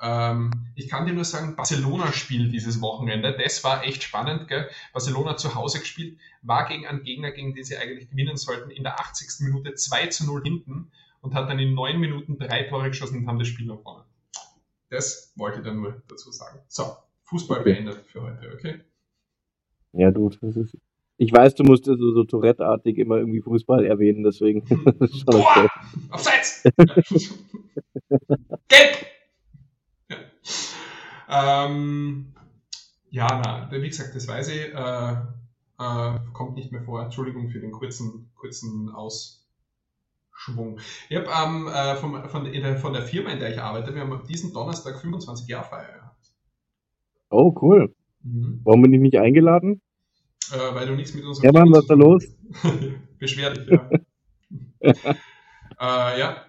[0.00, 3.36] Ähm, ich kann dir nur sagen, Barcelona spielt dieses Wochenende.
[3.36, 4.48] Das war echt spannend.
[4.48, 4.68] Gell?
[4.92, 8.82] Barcelona zu Hause gespielt, war gegen einen Gegner, gegen den sie eigentlich gewinnen sollten, in
[8.82, 9.40] der 80.
[9.40, 13.26] Minute 2 zu 0 hinten und hat dann in 9 Minuten drei Tore geschossen und
[13.26, 14.04] haben das Spiel noch gewonnen.
[14.90, 16.60] Das wollte ich dann nur dazu sagen.
[16.68, 17.72] So, Fußball okay.
[17.72, 18.80] beendet für heute, okay?
[19.92, 20.76] Ja, du, das ist
[21.16, 24.64] ich weiß, du musst so, so Tourette-artig immer irgendwie Fußball erwähnen, deswegen.
[25.26, 25.68] Boah!
[26.10, 26.64] Abseits!
[28.68, 28.96] Gelb!
[30.08, 30.16] Ja.
[31.66, 32.34] Ähm,
[33.10, 34.74] ja, na, wie gesagt, das weiß ich.
[34.74, 35.12] Äh,
[35.78, 37.02] äh, kommt nicht mehr vor.
[37.02, 40.80] Entschuldigung für den kurzen, kurzen Ausschwung.
[41.08, 44.02] Ich habe ähm, äh, von, von, der, von der Firma, in der ich arbeite, wir
[44.02, 46.16] haben diesen Donnerstag 25 Jahre Feier.
[47.30, 47.94] Oh, cool.
[48.22, 48.60] Mhm.
[48.64, 49.80] Warum bin ich nicht eingeladen?
[50.52, 52.24] Äh, weil du nichts mit unserem Ja, Mann, was ist da los?
[53.18, 53.88] Beschwer dich, ja.
[54.80, 56.44] äh, ja.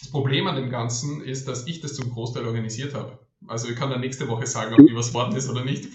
[0.00, 3.18] Das Problem an dem Ganzen ist, dass ich das zum Großteil organisiert habe.
[3.46, 5.88] Also ich kann dann nächste Woche sagen, ob die was worden ist oder nicht.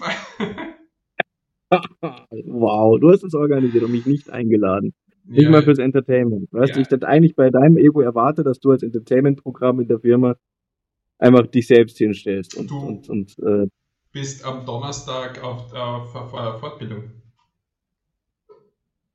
[1.70, 4.94] wow, du hast es organisiert und mich nicht eingeladen.
[5.24, 6.48] Nicht Ja, mal fürs Entertainment.
[6.52, 6.82] Weißt du, Ja.
[6.82, 10.36] ich das eigentlich bei deinem Ego erwarte, dass du als Entertainment-Programm in der Firma
[11.18, 13.66] einfach dich selbst hinstellst und, Du- und, und äh,
[14.12, 17.10] bist am Donnerstag auf, auf, auf Fortbildung.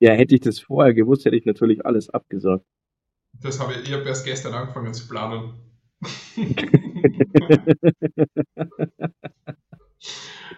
[0.02, 2.66] Ja, hätte ich das vorher gewusst, hätte ich natürlich alles abgesagt.
[3.40, 5.54] Das habe ich, ich habe erst gestern angefangen zu planen.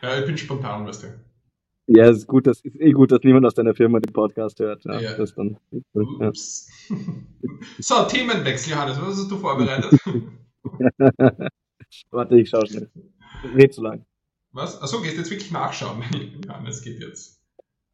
[0.02, 1.08] ja, ich bin spontan, weißt du.
[1.88, 4.86] Ja, ist gut, das ist eh gut, dass niemand aus deiner Firma den Podcast hört.
[4.86, 5.18] Ja, Ja.
[5.18, 5.58] Das dann,
[5.94, 6.32] ja.
[7.80, 10.00] So, Themenwechsel, Johannes, was hast du vorbereitet?
[12.12, 12.90] Warte, ich schau schnell.
[13.54, 14.06] Red zu lang.
[14.54, 14.82] Was?
[14.82, 16.02] Achso, gehst du jetzt wirklich nachschauen?
[16.48, 17.42] Johannes geht jetzt.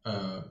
[0.04, 0.42] Äh,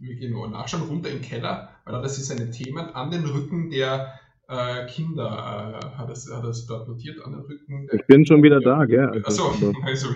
[0.00, 3.70] wir gehen nur nachschauen, runter den Keller, weil das ist eine Themen an den Rücken
[3.70, 8.06] der äh, Kinder, äh, hat es hat es dort notiert, an den Rücken der Ich
[8.06, 9.22] bin schon wieder da, gell?
[9.24, 10.08] Also, Achso, also,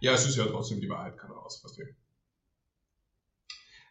[0.00, 1.86] ja, es ist ja trotzdem die Wahrheit, kann raus, wir.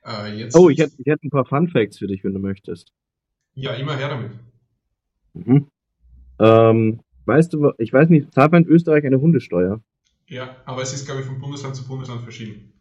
[0.03, 2.39] Äh, jetzt oh, ich hätte, ich hätte ein paar Fun Facts für dich, wenn du
[2.39, 2.91] möchtest.
[3.53, 4.31] Ja, immer her damit.
[5.33, 5.67] Mhm.
[6.39, 9.81] Ähm, weißt du, ich weiß nicht, zahlt man in Österreich eine Hundesteuer?
[10.27, 12.73] Ja, aber es ist, glaube ich, von Bundesland zu Bundesland verschieden.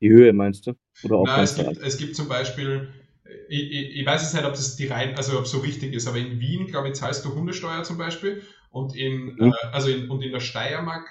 [0.00, 0.74] Die Höhe meinst du?
[1.02, 2.88] Oder auch Nein, es gibt, es gibt zum Beispiel,
[3.48, 6.06] ich, ich, ich weiß jetzt nicht, ob das die rein, also ob so richtig ist,
[6.06, 9.52] aber in Wien, glaube ich, zahlst du Hundesteuer zum Beispiel und in, Mhm.
[9.52, 11.06] äh, also in, und in der Steiermark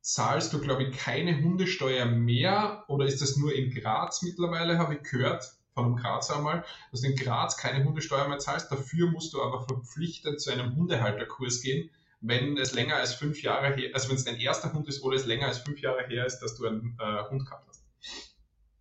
[0.00, 4.94] zahlst du, glaube ich, keine Hundesteuer mehr oder ist das nur in Graz mittlerweile, habe
[4.96, 9.10] ich gehört, von einem Grazer einmal, dass du in Graz keine Hundesteuer mehr zahlst, dafür
[9.10, 13.90] musst du aber verpflichtet zu einem Hundehalterkurs gehen, wenn es länger als fünf Jahre her,
[13.94, 16.38] also wenn es dein erster Hund ist oder es länger als fünf Jahre her ist,
[16.40, 17.73] dass du einen äh, Hund gehabt hast.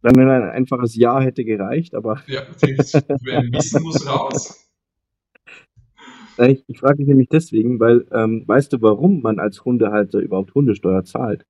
[0.04, 4.70] Dann ein einfaches Ja hätte gereicht, aber Ja, das Wissen muss raus.
[6.40, 10.54] ich, ich frage mich nämlich deswegen, weil, ähm, weißt du, warum man als Hundehalter überhaupt
[10.54, 11.46] Hundesteuer zahlt?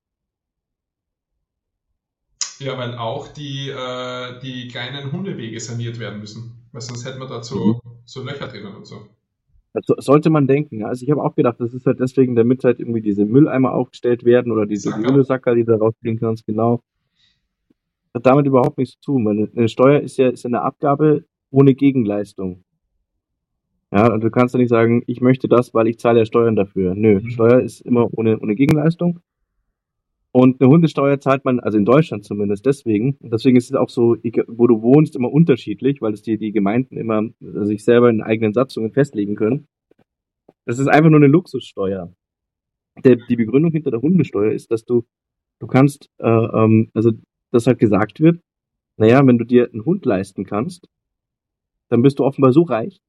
[2.60, 6.54] Ja, weil auch die, äh, die kleinen Hundewege saniert werden müssen.
[6.72, 7.82] Weil sonst hätten wir da so, Mhm.
[8.06, 9.08] so Löcher drinnen und so.
[9.74, 10.86] Das so- sollte man denken.
[10.86, 14.24] Also ich habe auch gedacht, das ist halt deswegen, damit halt irgendwie diese Mülleimer aufgestellt
[14.24, 15.08] werden oder diese Sacker.
[15.08, 16.84] Hundesacker, die da rausziehen kannst, genau.
[18.14, 21.26] Hat damit überhaupt nichts zu tun, weil eine- Steuer ist ja, ist ja eine Abgabe
[21.52, 22.64] ohne Gegenleistung.
[23.92, 26.56] Ja, und du kannst ja nicht sagen, ich möchte das, weil ich zahle ja Steuern
[26.56, 26.96] dafür.
[26.96, 27.30] Nö, Mhm.
[27.30, 29.20] Steuer ist immer ohne, ohne Gegenleistung.
[30.32, 33.18] Und eine Hundesteuer zahlt man, also in Deutschland zumindest deswegen.
[33.20, 34.16] Und deswegen ist es auch so,
[34.48, 38.24] wo du wohnst, immer unterschiedlich, weil es die, die Gemeinden immer äh, sich selber in
[38.24, 39.68] eigenen Satzungen festlegen können.
[40.66, 42.12] Das ist einfach nur eine Luxussteuer.
[43.04, 45.04] Der, die Begründung hinter der Hundesteuer ist, dass du,
[45.60, 47.12] du kannst, äh, ähm, also
[47.54, 48.40] dass halt gesagt wird,
[48.98, 50.88] naja, wenn du dir einen Hund leisten kannst,
[51.90, 53.00] dann bist du offenbar so reich,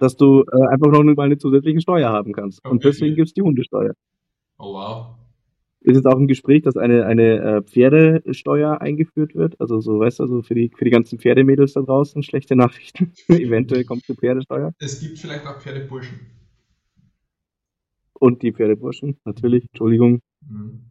[0.00, 2.64] dass du äh, einfach noch mal eine zusätzliche Steuer haben kannst.
[2.64, 2.88] Und Okay.
[2.88, 3.94] deswegen gibt's die Hundesteuer.
[4.58, 5.16] Oh wow.
[5.80, 9.60] ist jetzt auch im Gespräch, dass eine, eine äh, Pferdesteuer eingeführt wird.
[9.60, 13.12] Also so, weißt du, also für die, für die ganzen Pferdemädels da draußen schlechte Nachrichten.
[13.28, 14.72] Eventuell kommt eine Pferdesteuer.
[14.78, 16.18] Es gibt vielleicht auch Pferdeburschen.
[18.18, 20.20] Und die Pferdeburschen, natürlich, Entschuldigung.
[20.40, 20.90] Mhm.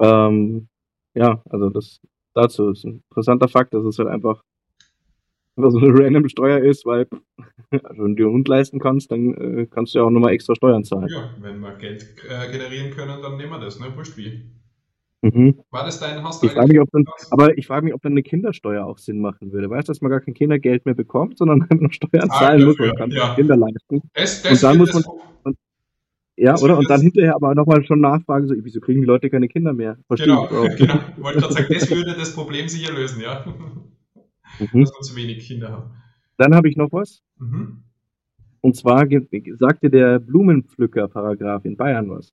[0.00, 0.68] Ähm,
[1.14, 2.00] ja, also das
[2.34, 4.42] dazu ist ein interessanter Fakt, dass es halt einfach,
[5.56, 7.06] einfach so eine random Steuer ist, weil
[7.82, 10.54] also wenn du dir Hund leisten kannst, dann äh, kannst du ja auch nochmal extra
[10.54, 11.10] Steuern zahlen.
[11.14, 13.86] Ja, wenn wir Geld äh, generieren können, dann nehmen wir das, ne?
[13.96, 14.50] Wurscht wie.
[15.22, 15.58] Mhm.
[15.70, 18.02] War das dein, hast du Ich frage mich, ob dann, aber ich frage mich, ob
[18.02, 19.70] dann eine Kindersteuer auch Sinn machen würde.
[19.70, 22.64] Weißt du, dass man gar kein Kindergeld mehr bekommt, sondern einfach noch Steuern Ah, zahlen
[22.64, 23.34] muss, man kann ja.
[23.34, 24.02] Kinder leisten.
[24.12, 25.02] das, Und das dann wird muss
[25.44, 25.54] das-
[26.36, 26.76] Ja, oder?
[26.78, 29.98] Und dann hinterher aber nochmal schon nachfragen, so, wieso kriegen die Leute keine Kinder mehr?
[30.08, 30.94] Verstehe Genau, ich genau.
[31.16, 33.44] Ich wollte gerade sagen, das würde das Problem sicher lösen, ja.
[34.60, 34.82] Mhm.
[34.82, 35.90] Dass wir zu wenig Kinder haben.
[36.36, 37.24] Dann habe ich noch was.
[37.38, 37.82] Mhm.
[38.60, 39.04] Und zwar
[39.56, 42.32] sagte der Blumenpflücker-Paragraph in Bayern was.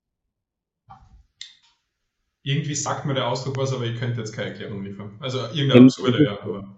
[2.44, 5.12] Irgendwie sagt mir der Ausdruck was, aber ich könnte jetzt keine Erklärung liefern.
[5.20, 6.76] Also irgendein Ähm, absurde, ja, aber.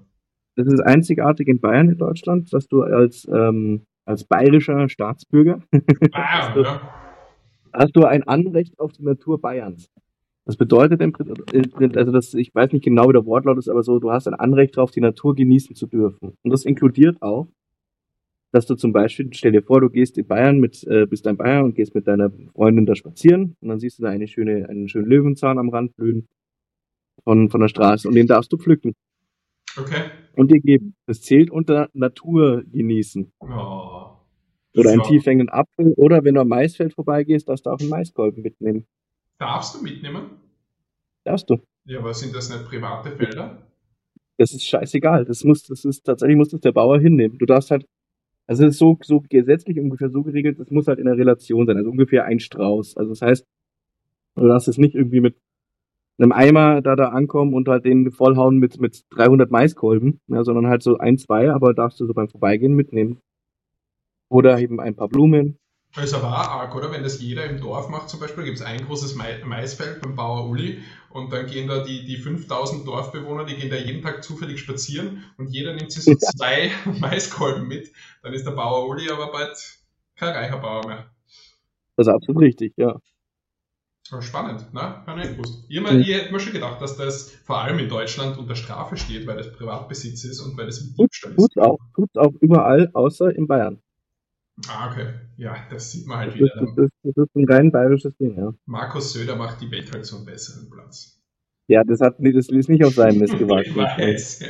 [0.56, 6.62] Das ist einzigartig in Bayern in Deutschland, dass du als, ähm, als bayerischer Staatsbürger du-
[6.62, 7.03] ja.
[7.74, 9.90] Hast du ein Anrecht auf die Natur Bayerns.
[10.46, 13.82] Das bedeutet im Prinzip, also das, ich weiß nicht genau, wie der Wortlaut ist, aber
[13.82, 16.38] so, du hast ein Anrecht darauf, die Natur genießen zu dürfen.
[16.42, 17.48] Und das inkludiert auch,
[18.52, 21.38] dass du zum Beispiel, stell dir vor, du gehst in Bayern mit, äh, bist ein
[21.38, 24.68] Bayern und gehst mit deiner Freundin da spazieren und dann siehst du da eine schöne,
[24.70, 26.28] einen schönen Löwenzahn am Rand blühen
[27.24, 28.94] von, von der Straße und den darfst du pflücken
[29.76, 30.04] Okay.
[30.36, 30.96] und dir geben.
[31.08, 33.32] Das zählt unter Natur genießen.
[33.40, 34.03] Oh.
[34.76, 35.08] Oder einen Ja.
[35.08, 38.86] tief hängenden Apfel oder wenn du am Maisfeld vorbeigehst, darfst du auch einen Maiskolben mitnehmen.
[39.38, 40.32] Darfst du mitnehmen?
[41.24, 41.58] Darfst du.
[41.86, 43.68] Ja, aber sind das nicht private Felder?
[44.38, 45.26] Das ist scheißegal.
[45.26, 47.38] Das muss, das ist tatsächlich muss das der Bauer hinnehmen.
[47.38, 47.86] Du darfst halt,
[48.48, 51.66] also es ist so, so gesetzlich ungefähr so geregelt, das muss halt in der Relation
[51.66, 52.98] sein, also ungefähr ein Strauß.
[52.98, 53.46] Also das heißt,
[54.36, 55.36] du darfst es nicht irgendwie mit
[56.18, 60.68] einem Eimer da da ankommen und halt den vollhauen mit, mit 300 Maiskolben, ja, sondern
[60.68, 63.20] halt so ein, zwei, aber darfst du so beim Vorbeigehen mitnehmen.
[64.34, 65.60] Oder eben ein paar Blumen.
[65.94, 66.92] Das ist aber auch arg, oder?
[66.92, 70.50] Wenn das jeder im Dorf macht zum Beispiel, gibt es ein großes Maisfeld beim Bauer
[70.50, 70.80] Uli
[71.12, 75.24] und dann gehen da die, die 5000 Dorfbewohner, die gehen da jeden Tag zufällig spazieren
[75.38, 77.92] und jeder nimmt sich so zwei Maiskolben mit.
[78.24, 79.56] Dann ist der Bauer Uli aber bald
[80.16, 81.12] kein reicher Bauer mehr.
[81.96, 83.00] Das ist absolut richtig, ja.
[84.20, 85.06] Spannend, ne?
[85.06, 85.64] Habe ich nicht gewusst.
[85.70, 88.98] Ich, mein, ich hätte mir schon gedacht, dass das vor allem in Deutschland unter Strafe
[88.98, 91.38] steht, weil das Privatbesitz ist und weil das Diebstahl ist.
[91.38, 93.80] Tut auch, tut auch überall, außer in Bayern.
[94.68, 95.14] Ah, okay.
[95.38, 96.54] Ja, das sieht man halt Das wieder.
[96.62, 98.54] ist, das, ist, das ist ein rein bayerisches Ding, ja.
[98.66, 101.20] Markus Söder macht die Welt halt so einen besseren Platz.
[101.68, 103.72] Ja, das hat das ist nicht auf seinem Mist gewachsen.
[103.76, 104.50] Ich weiß, ja.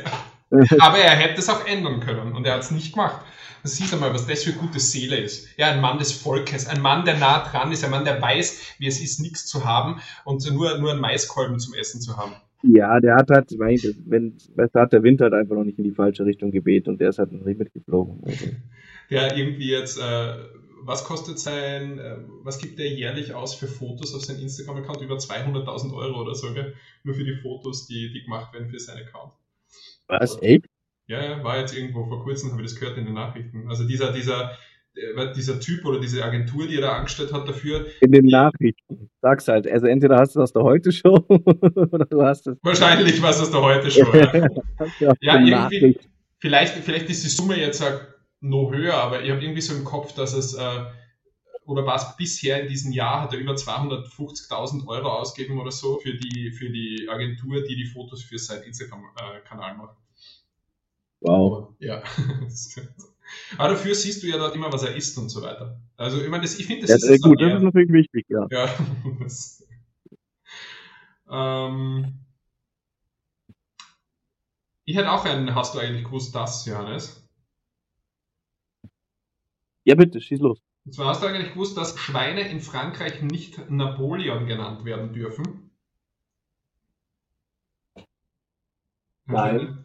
[0.80, 3.24] Aber er hätte es auch ändern können und er hat es nicht gemacht.
[3.62, 5.48] Das sieht einmal, was das für gute Seele ist.
[5.56, 8.60] Ja, ein Mann des Volkes, ein Mann, der nah dran ist, ein Mann, der weiß,
[8.78, 12.34] wie es ist, nichts zu haben und nur, nur einen Maiskolben zum Essen zu haben.
[12.66, 15.92] Ja, der hat halt, wenn, da hat der Wind halt einfach noch nicht in die
[15.92, 18.22] falsche Richtung geweht und der ist halt nicht mitgeflogen.
[18.24, 18.46] Also.
[19.10, 20.34] Der irgendwie jetzt, äh,
[20.82, 25.02] was kostet sein, äh, was gibt der jährlich aus für Fotos auf seinem Instagram-Account?
[25.02, 26.74] Über 200.000 Euro oder so, gell?
[27.02, 29.32] Nur für die Fotos, die, die gemacht werden für seinen Account.
[30.06, 30.64] Was, echt?
[31.06, 33.68] Ja, ja, war jetzt irgendwo vor kurzem, habe ich das gehört in den Nachrichten.
[33.68, 34.56] Also dieser, dieser,
[35.36, 37.86] dieser Typ oder diese Agentur, die er da angestellt hat dafür.
[38.00, 39.10] In den Nachrichten.
[39.20, 39.66] Sag's halt.
[39.66, 42.56] Also entweder hast du das aus der Heute-Show oder du hast es.
[42.62, 44.14] Wahrscheinlich war es aus der Heute-Show.
[44.14, 45.98] Ja, ja, irgendwie,
[46.38, 47.82] vielleicht, vielleicht ist die Summe jetzt
[48.40, 50.84] noch höher, aber ich habe irgendwie so im Kopf, dass es, äh,
[51.66, 55.98] oder war es bisher in diesem Jahr, hat er über 250.000 Euro ausgegeben oder so
[55.98, 59.96] für die, für die Agentur, die die Fotos für seinen Instagram-Kanal macht.
[61.20, 61.74] Wow.
[61.78, 62.02] Ja.
[63.58, 65.80] Aber dafür siehst du ja dort immer, was er isst und so weiter.
[65.96, 67.92] Also ich meine, das, ich finde, das Ja, ist äh, gut, das eher- ist natürlich
[67.92, 68.46] wichtig, ja.
[68.50, 68.68] ja.
[69.20, 69.64] das,
[71.30, 72.20] ähm,
[74.86, 77.28] ich hätte auch einen, hast du eigentlich gewusst, das, Johannes?
[79.84, 80.60] Ja, bitte, schieß los.
[80.86, 85.70] Und zwar hast du eigentlich gewusst, dass Schweine in Frankreich nicht Napoleon genannt werden dürfen?
[89.26, 89.83] Nein.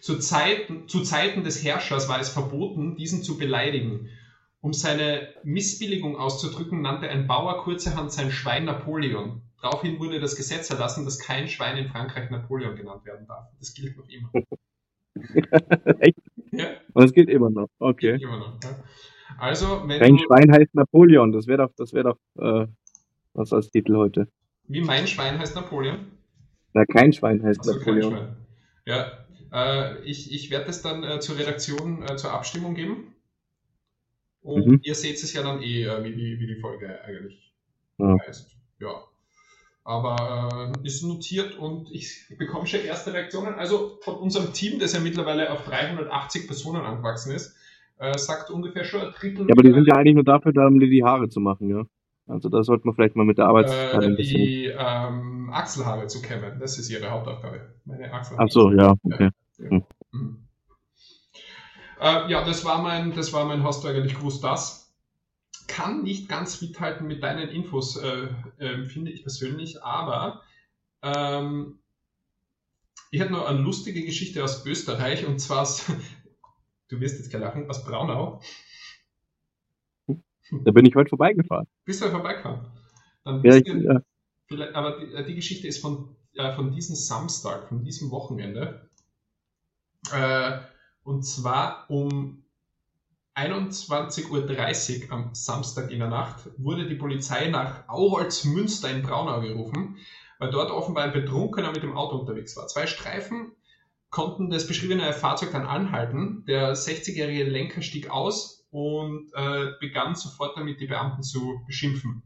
[0.00, 4.08] Zu Zeiten, zu Zeiten des Herrschers war es verboten, diesen zu beleidigen.
[4.60, 9.42] Um seine Missbilligung auszudrücken, nannte ein Bauer kurzerhand sein Schwein Napoleon.
[9.62, 13.46] Daraufhin wurde das Gesetz erlassen, dass kein Schwein in Frankreich Napoleon genannt werden darf.
[13.58, 14.30] Das gilt noch immer.
[16.00, 16.18] Echt?
[16.52, 17.68] Ja, Und es gilt immer noch.
[17.78, 18.18] Okay.
[18.20, 18.58] immer noch.
[18.62, 18.76] Ja.
[19.38, 21.32] Also, wenn Kein du, Schwein heißt Napoleon.
[21.32, 22.66] Das wäre doch, das wäre doch, äh,
[23.34, 24.28] was als Titel heute.
[24.68, 25.98] wie mein Schwein heißt Napoleon,
[26.72, 28.12] Na, kein Schwein heißt Also Napoleon.
[28.12, 28.36] Schwein.
[28.86, 33.14] Ja, äh, ich, ich werde es dann äh, zur Redaktion äh, zur Abstimmung geben.
[34.42, 34.80] Und Mhm.
[34.82, 37.52] ihr seht es ja dann eh, äh, wie, die, wie die Folge eigentlich
[37.98, 38.16] Ja.
[38.26, 38.56] heißt.
[38.78, 39.02] Ja.
[39.84, 43.54] Aber äh, ist notiert und ich bekomme schon erste Reaktionen.
[43.54, 47.56] Also von unserem Team, das ja mittlerweile auf 380 Personen angewachsen ist,
[48.16, 49.46] sagt ungefähr schon ein Drittel.
[49.48, 51.70] Ja, aber die sind ja eigentlich nur dafür da, um dir die Haare zu machen,
[51.70, 51.86] ja.
[52.28, 56.58] Also da sollte man vielleicht mal mit der Arbeitszeit äh, die ähm, Achselhaare zu kämmen.
[56.58, 57.74] Das ist ihre Hauptaufgabe.
[57.84, 58.46] Meine Achselhaare.
[58.48, 59.30] Ach so, ja, okay.
[59.58, 59.84] Mhm.
[62.00, 64.94] Äh, ja, das war mein, das war mein, hast du eigentlich gewusst, das.
[65.68, 70.42] Kann nicht ganz mithalten mit deinen Infos, äh, äh, finde ich persönlich, aber
[71.02, 71.80] ähm,
[73.10, 75.86] ich hätte noch eine lustige Geschichte aus Österreich und zwar, aus,
[76.88, 78.40] du wirst jetzt gleich lachen, aus Braunau.
[80.50, 81.66] Da bin ich heute vorbeigefahren.
[81.84, 82.66] Bist du vorbeigefahren?
[83.24, 84.00] Dann Ja, ich, ja.
[84.46, 88.88] Vielleicht, aber die, äh, die Geschichte ist von, äh, von diesem Samstag, von diesem Wochenende.
[90.12, 90.58] Äh,
[91.02, 92.44] und zwar um
[93.34, 94.30] 21.30
[95.06, 99.98] Uhr am Samstag in der Nacht wurde die Polizei nach Auholzmünster in Braunau gerufen,
[100.38, 102.66] weil dort offenbar ein Betrunkener mit dem Auto unterwegs war.
[102.68, 103.52] Zwei Streifen
[104.10, 106.44] konnten das beschriebene Fahrzeug dann anhalten.
[106.46, 112.22] Der 60-jährige Lenker stieg aus und äh, begann sofort damit, die Beamten zu beschimpfen.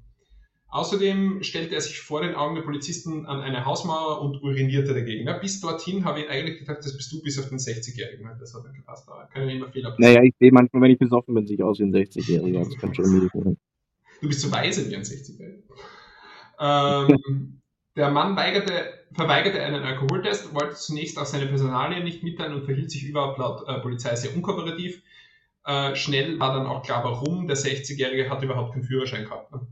[0.73, 5.27] Außerdem stellte er sich vor den Augen der Polizisten an eine Hausmauer und urinierte dagegen.
[5.27, 8.25] Ja, bis dorthin habe ich eigentlich gedacht, das bist du bis auf den 60-Jährigen.
[8.25, 10.15] Ja, Das hat dann gepasst, aber können ja immer Fehler passieren.
[10.15, 12.65] Naja, ich sehe manchmal, wenn ich besoffen bin, sich aus wie ein 60-Jähriger.
[12.65, 13.57] Das kann schon sein.
[14.21, 15.63] Du bist so weise wie ein 60-Jähriger.
[16.61, 17.61] Ähm,
[17.97, 18.73] der Mann weigerte,
[19.13, 23.67] verweigerte einen Alkoholtest, wollte zunächst auch seine Personalien nicht mitteilen und verhielt sich überhaupt laut
[23.67, 25.03] äh, Polizei sehr unkooperativ.
[25.65, 27.47] Äh, schnell war dann auch klar, warum.
[27.47, 29.53] Der 60-Jährige hat überhaupt keinen Führerschein gehabt.
[29.53, 29.67] Ne?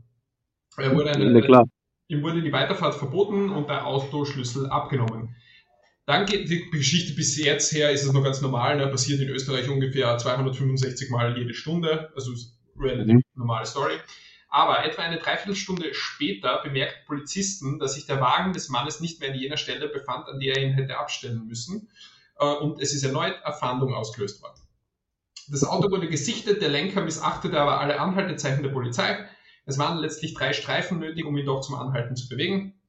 [0.77, 1.65] Er wurde eine, klar.
[2.07, 5.35] Ihm wurde die Weiterfahrt verboten und der Autoschlüssel abgenommen.
[6.05, 8.87] Dann geht die Geschichte bis jetzt her, ist es noch ganz normal, ne?
[8.87, 13.21] passiert in Österreich ungefähr 265 Mal jede Stunde, also ist relativ Mhm.
[13.35, 13.93] normale Story.
[14.49, 19.29] Aber etwa eine Dreiviertelstunde später bemerkten Polizisten, dass sich der Wagen des Mannes nicht mehr
[19.29, 21.89] an jener Stelle befand, an der er ihn hätte abstellen müssen.
[22.39, 24.58] Äh, und es ist erneut Erfahndung ausgelöst worden.
[25.51, 29.27] Das Auto wurde gesichtet, der Lenker missachtete aber alle Anhaltezeichen der Polizei.
[29.65, 32.79] Es waren letztlich drei Streifen nötig, um ihn doch zum Anhalten zu bewegen.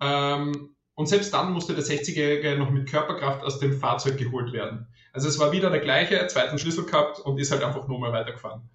[0.00, 4.86] Ähm, und selbst dann musste der 60-Jährige noch mit Körperkraft aus dem Fahrzeug geholt werden.
[5.12, 8.12] Also es war wieder der gleiche, zweiten Schlüssel gehabt und ist halt einfach nur mal
[8.12, 8.68] weitergefahren.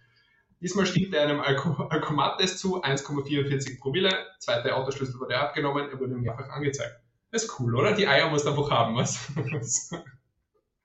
[0.62, 6.50] Diesmal stimmte er einem Alkomat-Test zu, 1,44 Promille, zweiter Autoschlüssel wurde abgenommen, er wurde mehrfach
[6.50, 7.00] angezeigt.
[7.32, 7.94] Das ist cool, oder?
[7.94, 9.30] Die Eier muss einfach haben, was?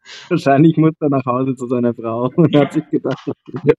[0.29, 2.61] Wahrscheinlich muss er nach Hause zu seiner Frau und ja.
[2.61, 3.31] hat sich gedacht,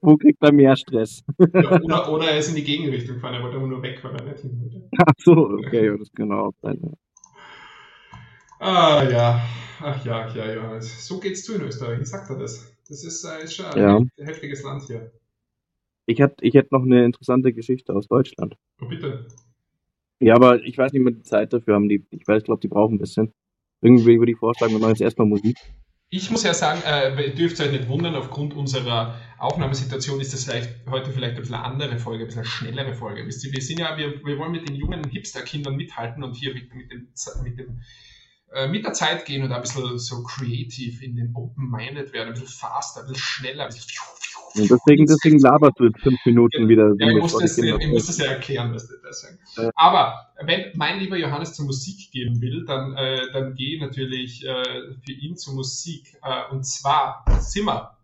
[0.01, 1.23] wo kriegt er mehr Stress?
[1.37, 4.15] Ja, oder, oder, er ist in die Gegenrichtung gefahren, er wollte aber nur weg, weil
[4.15, 4.89] er nicht hin wollte.
[4.97, 6.79] Ach so, okay, das kann auch sein.
[8.59, 9.41] Ah ja,
[9.81, 10.81] ach ja, ja, ja.
[10.81, 12.71] So geht's zu in Österreich, ich sag dir das.
[12.87, 13.97] Das ist, äh, ist schon ja.
[13.97, 15.11] ein heftiges Land hier.
[16.05, 18.55] Ich hätte ich hätt noch eine interessante Geschichte aus Deutschland.
[18.79, 19.27] Oh, bitte.
[20.19, 21.89] Ja, aber ich weiß nicht mehr die Zeit dafür haben.
[21.89, 23.33] Die, ich weiß, glaube, die brauchen ein bisschen.
[23.81, 25.57] Irgendwie würde ich vorschlagen, wir machen jetzt erstmal Musik.
[26.09, 30.45] Ich muss ja sagen, äh, ihr dürft euch nicht wundern, aufgrund unserer Aufnahmesituation ist das
[30.45, 33.25] vielleicht heute vielleicht ein bisschen eine andere Folge, ein bisschen eine schnellere Folge.
[33.25, 36.53] Wisst ihr, wir sind ja, wir, wir wollen mit den jungen Hipster-Kindern mithalten und hier
[36.53, 37.09] mit, mit dem,
[37.43, 37.81] mit dem
[38.55, 42.33] äh, mit der Zeit gehen und ein bisschen so creative in den Open-Minded werden, ein
[42.33, 43.99] bisschen faster, ein bisschen schneller, ein bisschen
[44.57, 46.93] und deswegen, deswegen laberst du jetzt fünf Minuten ja, wieder.
[46.97, 49.39] Ja, ich, muss das, ich muss das ja erklären, was das deswegen.
[49.57, 49.69] Ja.
[49.75, 54.63] Aber wenn mein lieber Johannes zur Musik gehen will, dann, äh, dann geh natürlich äh,
[55.05, 56.17] für ihn zur Musik.
[56.23, 57.97] Äh, und zwar sind wir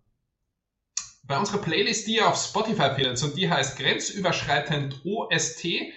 [1.23, 5.89] bei unserer Playlist, die ihr auf Spotify findet, und die heißt Grenzüberschreitend OST, äh,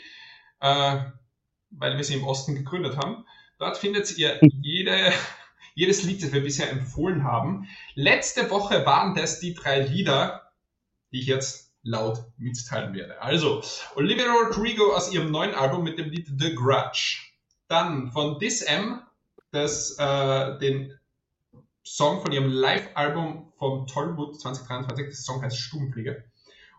[0.60, 3.24] weil wir sie im Osten gegründet haben.
[3.58, 5.12] Dort findet ihr jede,
[5.74, 7.68] jedes Lied, das wir bisher empfohlen haben.
[7.94, 10.52] Letzte Woche waren das die drei Lieder,
[11.12, 13.20] die ich jetzt laut mitteilen werde.
[13.20, 13.62] Also,
[13.94, 17.18] Olivia Rodrigo aus ihrem neuen Album mit dem Lied The Grudge.
[17.68, 19.00] Dann von This M,
[19.50, 20.98] das, äh, den
[21.84, 26.24] Song von ihrem Live-Album von Tollwood 2023, das Song heißt Stubenfliege.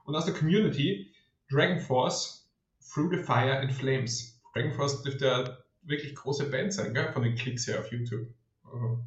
[0.03, 1.13] Und aus der Community
[1.49, 2.49] Dragon Force,
[2.91, 4.41] Through the Fire and Flames.
[4.53, 7.11] Dragon Force dürfte wirklich große Band sein, gell?
[7.13, 8.27] von den Klicks her auf YouTube.
[8.63, 8.99] Also,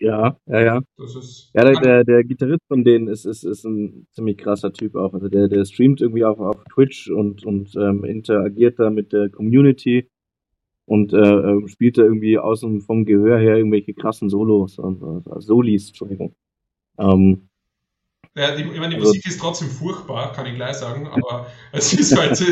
[0.00, 0.80] ja, ja, ja.
[0.96, 4.72] Das ist ja, der, der, der Gitarrist von denen ist, ist, ist ein ziemlich krasser
[4.72, 5.12] Typ auch.
[5.12, 9.28] Also der, der streamt irgendwie auf, auf Twitch und, und ähm, interagiert da mit der
[9.28, 10.08] Community
[10.86, 15.88] und äh, ähm, spielt da irgendwie außen vom Gehör her irgendwelche krassen Solos und Solis,
[15.88, 16.34] Entschuldigung.
[16.98, 17.48] Ähm,
[18.38, 21.48] ja, die, ich meine, die also, Musik ist trotzdem furchtbar, kann ich gleich sagen, aber
[21.72, 22.44] es ist halt, so,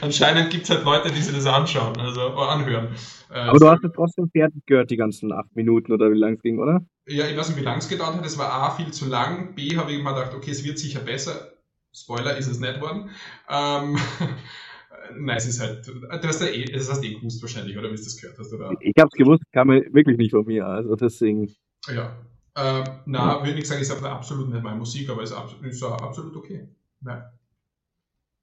[0.00, 2.88] anscheinend gibt es halt Leute, die sich das anschauen, also anhören.
[3.30, 6.34] Äh, aber du hast es trotzdem fertig gehört, die ganzen acht Minuten oder wie lang
[6.34, 6.84] es ging, oder?
[7.06, 8.26] Ja, ich weiß nicht, wie lang es gedauert hat.
[8.26, 9.54] Es war A, viel zu lang.
[9.54, 11.52] B, habe ich immer gedacht, okay, es wird sicher besser.
[11.92, 13.10] Spoiler ist es nicht worden.
[13.48, 13.96] Ähm,
[15.16, 17.96] Nein, es ist halt, du hast ja eh, das hast eh gewusst wahrscheinlich, oder wie
[17.96, 18.76] du das gehört hast, oder?
[18.80, 21.54] Ich habe es gewusst, kam wirklich nicht von mir, also deswegen.
[21.88, 22.16] Ja,
[22.56, 23.46] ähm, na, ja.
[23.46, 26.68] würde ich sagen, ist aber absolut nicht meine Musik, aber ist, absolut, ist absolut okay.
[27.00, 27.22] Nein.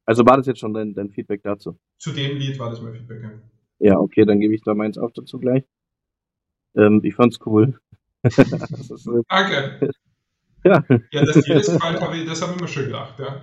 [0.05, 1.77] Also war das jetzt schon dein, dein Feedback dazu?
[1.97, 3.31] Zu dem Lied war das mein Feedback, ja.
[3.79, 5.63] Ja, okay, dann gebe ich da meins auch dazu gleich.
[6.75, 7.79] Ähm, ich fand's cool.
[8.23, 9.91] Danke.
[10.63, 10.83] Ja.
[11.11, 13.41] Ja, dass dir das gefallen habe, das habe ich mir schon gedacht, ja.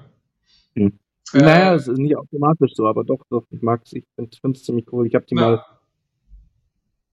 [0.75, 0.99] Hm.
[1.33, 4.65] Äh, naja, es ist nicht automatisch so, aber doch, doch, ich mag's, ich finde es
[4.65, 5.07] ziemlich cool.
[5.07, 5.65] Ich habe die na, mal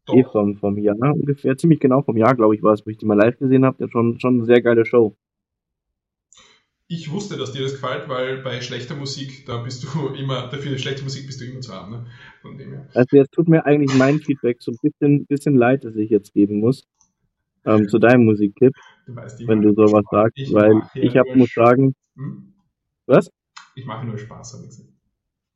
[0.09, 2.97] eh vom, vom Jahr, ungefähr, ziemlich genau vom Jahr, glaube ich, war es, wo ich
[2.97, 3.89] die mal live gesehen habe.
[3.89, 5.15] Schon, schon eine sehr geile Show.
[6.87, 10.77] Ich wusste, dass dir das gefällt, weil bei schlechter Musik, da bist du immer, dafür
[10.77, 12.05] schlechte Musik bist du immer zu haben, ne?
[12.41, 12.89] Von dem her.
[12.93, 16.33] Also jetzt tut mir eigentlich mein Feedback so ein bisschen, bisschen leid, dass ich jetzt
[16.33, 16.85] geben muss.
[17.63, 18.73] Ähm, zu deinem Musiktipp.
[19.05, 22.53] Du weißt, wenn du sowas sagst, ich weil ich hab, muss sagen, hm?
[23.05, 23.29] was?
[23.75, 24.89] Ich mache nur Spaß, habe ich gesagt.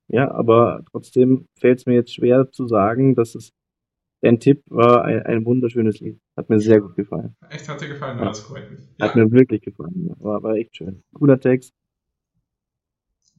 [0.07, 3.51] Ja, aber trotzdem fällt es mir jetzt schwer zu sagen, dass es
[4.21, 6.19] Dein Tipp war ein, ein, wunderschönes Lied.
[6.35, 7.35] Hat mir sehr gut gefallen.
[7.49, 8.17] Echt, hat dir gefallen?
[8.17, 8.25] Ja.
[8.25, 8.79] Das mich.
[8.97, 9.07] Ja.
[9.07, 10.15] Hat mir wirklich gefallen.
[10.19, 11.03] War, war echt schön.
[11.13, 11.73] Cooler Text.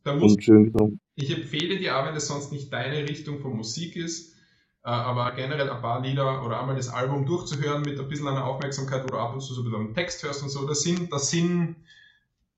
[0.04, 1.00] und schön gesungen.
[1.16, 4.34] Ich empfehle dir auch, wenn es sonst nicht deine Richtung von Musik ist,
[4.84, 8.44] äh, aber generell ein paar Lieder oder einmal das Album durchzuhören mit ein bisschen einer
[8.44, 10.74] Aufmerksamkeit, wo du ab und zu so ein bisschen einen Text hörst und so, da
[10.74, 11.76] sind, da sind,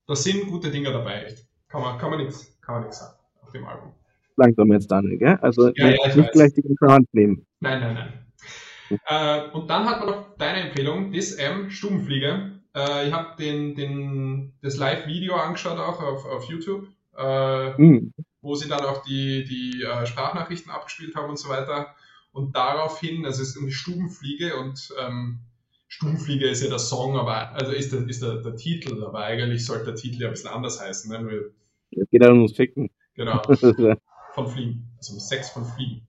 [0.05, 1.47] da sind gute Dinge dabei, echt.
[1.67, 3.93] Kann man, kann man nichts, kann man nichts sagen auf dem Album
[4.39, 5.37] langsam jetzt, Daniel, gell?
[5.41, 7.45] Also ja, ja, nicht gleich die ganze Hand nehmen.
[7.59, 8.99] Nein, nein, nein.
[9.07, 12.59] Äh, und dann hat man noch deine Empfehlung, This M, Stubenfliege.
[12.75, 16.87] Äh, ich habe den, den, das Live-Video angeschaut auch auf, auf YouTube,
[17.17, 18.13] äh, mhm.
[18.41, 21.95] wo sie dann auch die, die äh, Sprachnachrichten abgespielt haben und so weiter.
[22.31, 25.39] Und daraufhin, also es ist um die Stubenfliege und ähm,
[25.87, 29.65] Stubenfliege ist ja der Song, aber also ist der, ist der, der Titel, aber eigentlich
[29.65, 31.11] sollte der Titel ja ein bisschen anders heißen.
[31.11, 31.51] Ne?
[31.91, 32.91] Es geht ja ums Ficken.
[33.15, 33.41] Genau.
[34.33, 34.87] von Fliegen.
[34.97, 36.07] Also Sex von Fliegen.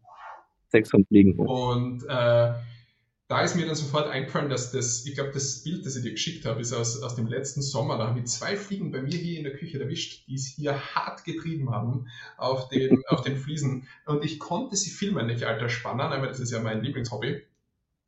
[0.71, 1.39] Sex von Fliegen.
[1.39, 1.45] Ja.
[1.45, 2.55] Und äh,
[3.31, 6.11] da ist mir dann sofort eingefallen, dass das, ich glaube, das Bild, das ich dir
[6.11, 7.97] geschickt habe, ist aus, aus dem letzten Sommer.
[7.97, 10.77] Da habe ich zwei Fliegen bei mir hier in der Küche erwischt, die es hier
[10.97, 13.87] hart getrieben haben auf den, auf den Fliesen.
[14.05, 17.43] Und ich konnte sie filmen, nicht alter Spanner, aber das ist ja mein Lieblingshobby.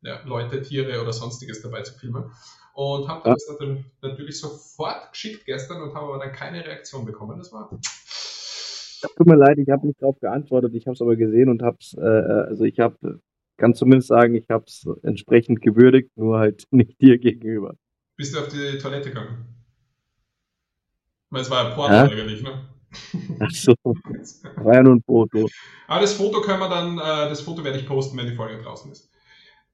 [0.01, 2.29] Ja, Leute, Tiere oder sonstiges dabei zu filmen.
[2.73, 7.37] Und habe das natürlich, natürlich sofort geschickt gestern und habe aber dann keine Reaktion bekommen.
[7.37, 7.69] Das war
[9.17, 10.73] Tut mir leid, ich habe nicht darauf geantwortet.
[10.75, 13.19] Ich habe es aber gesehen und habe es, äh, äh, also ich habe,
[13.57, 17.75] kann zumindest sagen, ich habe es entsprechend gewürdigt, nur halt nicht dir gegenüber.
[18.15, 19.45] Bist du auf die Toilette gegangen?
[21.29, 22.03] Weil es war ja Porno Ja.
[22.05, 22.69] eigentlich, ne?
[23.39, 23.73] Achso,
[24.55, 25.49] war ja nur ein Foto.
[25.87, 28.61] Aber das Foto können wir dann, äh, das Foto werde ich posten, wenn die Folge
[28.61, 29.09] draußen ist.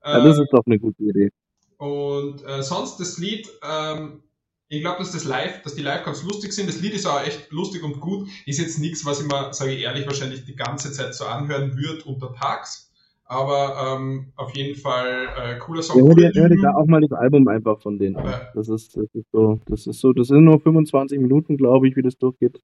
[0.05, 1.29] Ja, das Äh, ist doch eine gute Idee.
[1.77, 4.23] und äh, sonst das Lied, ähm,
[4.69, 6.69] ich glaube, dass das Live, dass die Live ganz lustig sind.
[6.69, 8.29] Das Lied ist auch echt lustig und gut.
[8.45, 11.75] Ist jetzt nichts, was ich mir, sage ich ehrlich, wahrscheinlich die ganze Zeit so anhören
[11.75, 12.91] würde untertags.
[13.25, 15.97] Aber ähm, auf jeden Fall äh, cooler Song.
[15.97, 18.33] Ja, hör, dir, hör dir da auch mal das Album einfach von denen an.
[18.53, 21.95] Das ist, das ist so, das ist so, das sind nur 25 Minuten, glaube ich,
[21.95, 22.59] wie das durchgeht.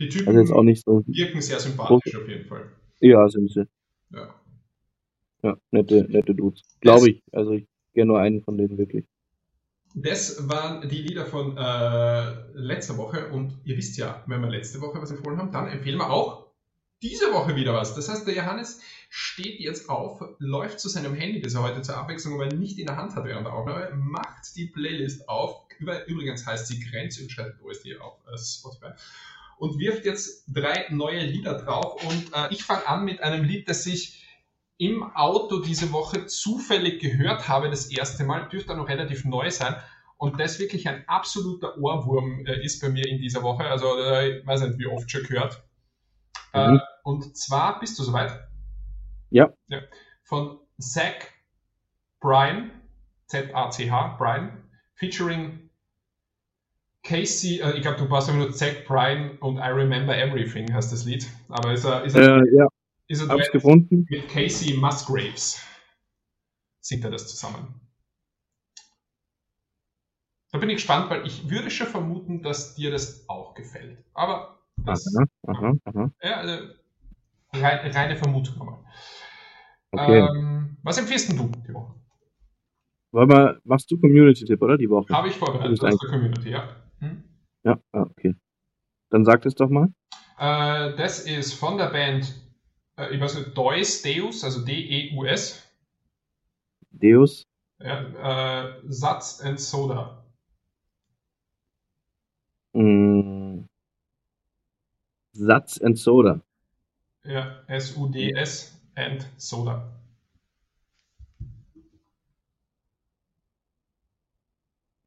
[0.00, 2.70] Die Typen Also jetzt auch nicht so, wirken sehr sympathisch auf jeden Fall.
[3.00, 3.66] ja, sind sie.
[4.12, 4.34] Ja.
[5.42, 6.62] Ja, nette, nette Dudes.
[6.80, 7.22] Glaube ich.
[7.32, 9.06] Also ich kenne nur einen von denen wirklich.
[9.94, 14.80] Das waren die Lieder von äh, letzter Woche und ihr wisst ja, wenn wir letzte
[14.80, 16.46] Woche was empfohlen haben, dann empfehlen wir auch
[17.02, 17.94] diese Woche wieder was.
[17.94, 21.96] Das heißt, der Johannes steht jetzt auf, läuft zu seinem Handy, das er heute zur
[21.96, 25.62] Abwechslung aber nicht in der Hand hat während der Aufnahme, macht die Playlist auf.
[26.06, 28.92] Übrigens heißt sie Grenzüberschreitend OSD auf äh, Spotify
[29.58, 32.02] und wirft jetzt drei neue Lieder drauf.
[32.04, 34.24] Und äh, ich fange an mit einem Lied, das ich
[34.80, 39.76] im Auto diese Woche zufällig gehört habe, das erste Mal, dürfte noch relativ neu sein.
[40.16, 43.64] Und das wirklich ein absoluter Ohrwurm äh, ist bei mir in dieser Woche.
[43.64, 45.62] Also äh, ich weiß nicht, wie oft schon gehört.
[46.54, 46.80] Äh, Mhm.
[47.04, 48.32] und zwar, bist du soweit?
[49.28, 49.52] Ja.
[49.68, 49.80] ja.
[50.22, 51.26] Von Zach
[52.20, 52.70] Bryan,
[53.26, 54.64] Z-A-C-H, Bryan,
[54.94, 55.68] featuring
[57.02, 60.90] Casey, äh, ich glaube, du passt immer nur Zach Bryan und I Remember Everything heißt
[60.90, 61.26] das Lied.
[61.48, 62.66] Aber ist ist er, Äh, ja,
[63.10, 64.06] ist er hab's gefunden.
[64.08, 65.60] mit Casey Musgraves
[66.80, 67.80] singt er das zusammen.
[70.52, 74.04] Da bin ich gespannt, weil ich würde schon vermuten, dass dir das auch gefällt.
[74.14, 76.10] Aber das Aha, aha, aha.
[76.22, 76.74] ja, äh,
[77.52, 78.84] rein, reine Vermutung nochmal.
[79.92, 80.18] Okay.
[80.18, 81.94] Ähm, was empfiehlst denn du die Woche?
[83.12, 84.78] Mal, machst du Community-Tipp, oder?
[84.78, 85.12] Die Woche?
[85.12, 86.76] Habe ich vorbereitet Das ist der Community, ja.
[87.00, 87.24] Hm?
[87.64, 88.36] Ja, ah, okay.
[89.10, 89.88] Dann sag es doch mal.
[90.38, 92.32] Äh, das ist von der Band,
[93.00, 95.66] äh, ich weiß nicht, Deus, Deus, also D-E-U-S,
[96.92, 97.44] Deus.
[97.80, 100.24] ja, äh, Satz and Soda.
[102.74, 103.64] Mh,
[105.32, 106.42] Satz and Soda.
[107.24, 109.90] Ja, S-U-D-S and Soda.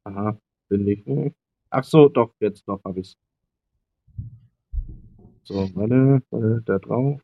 [0.04, 0.38] Aha,
[0.68, 1.32] finde ich.
[1.70, 3.16] Ach so, doch, jetzt doch, hab ich's.
[5.44, 7.20] So, warte, warte, da drauf.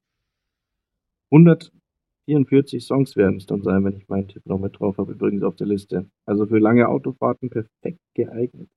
[1.30, 5.42] 144 Songs werden es dann sein, wenn ich meinen Tipp noch mit drauf habe, übrigens
[5.42, 6.10] auf der Liste.
[6.26, 8.68] Also für lange Autofahrten perfekt geeignet.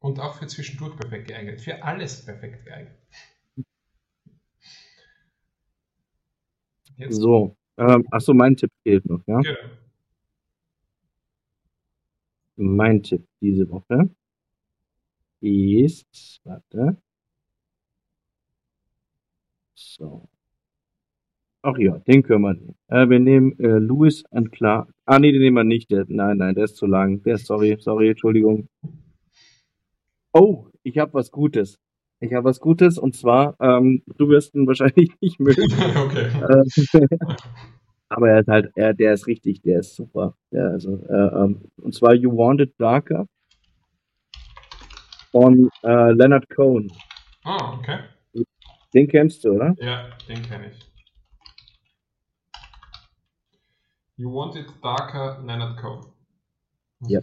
[0.00, 1.60] Und auch für zwischendurch perfekt geeignet.
[1.60, 2.96] Für alles perfekt geeignet.
[6.96, 9.40] Jetzt, So, ähm, ach so, mein Tipp fehlt noch, ja?
[9.40, 9.58] Genau.
[12.56, 14.10] Mein Tipp diese Woche
[15.40, 16.96] ist, warte.
[19.74, 20.28] So.
[21.62, 22.74] Ach ja, den können wir nehmen.
[22.88, 24.90] Äh, wir nehmen äh, Louis and Clark.
[25.04, 25.90] Ah, nee, den nehmen wir nicht.
[25.90, 27.22] Der, nein, nein, der ist zu lang.
[27.22, 28.68] Der ist, sorry, sorry, Entschuldigung.
[30.32, 31.78] Oh, ich habe was Gutes.
[32.20, 35.62] Ich habe was Gutes und zwar, ähm, du wirst ihn wahrscheinlich nicht mögen.
[35.96, 36.28] okay.
[36.48, 37.06] Äh,
[38.08, 40.34] Aber er ist halt, er, der ist richtig, der ist super.
[40.50, 43.26] Ja, also, äh, ähm, und zwar You Want It Darker
[45.30, 46.90] von äh, Leonard Cohen.
[47.44, 47.98] Ah, okay.
[48.92, 49.76] Den kennst du, oder?
[49.78, 50.89] Ja, den kenne ich.
[54.20, 56.04] You Want It Darker, Leonard Cohen.
[57.00, 57.20] Ja.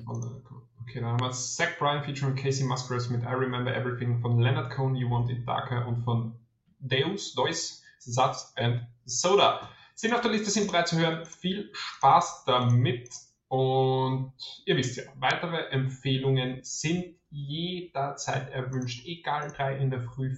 [0.82, 4.72] Okay, dann haben wir Zach Bryan featuring Casey Musgraves mit I Remember Everything von Leonard
[4.72, 6.39] Cohen, You Want It Darker und von
[6.80, 9.70] Deus, Deus, Satz and Soda.
[9.93, 11.24] Sind auf der Liste, sind bereit zu hören.
[11.28, 13.12] Viel Spaß damit.
[13.48, 14.34] Und
[14.66, 20.36] ihr wisst ja, weitere Empfehlungen sind jederzeit erwünscht, egal drei in der Früh,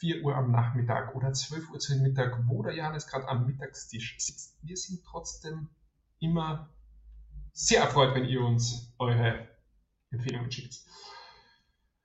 [0.00, 4.16] 4 Uhr am Nachmittag oder 12 Uhr zu Mittag, wo der Johannes gerade am Mittagstisch
[4.18, 4.58] sitzt.
[4.62, 5.68] Wir sind trotzdem
[6.20, 6.70] immer
[7.52, 9.48] sehr erfreut, wenn ihr uns eure
[10.10, 10.80] Empfehlungen schickt.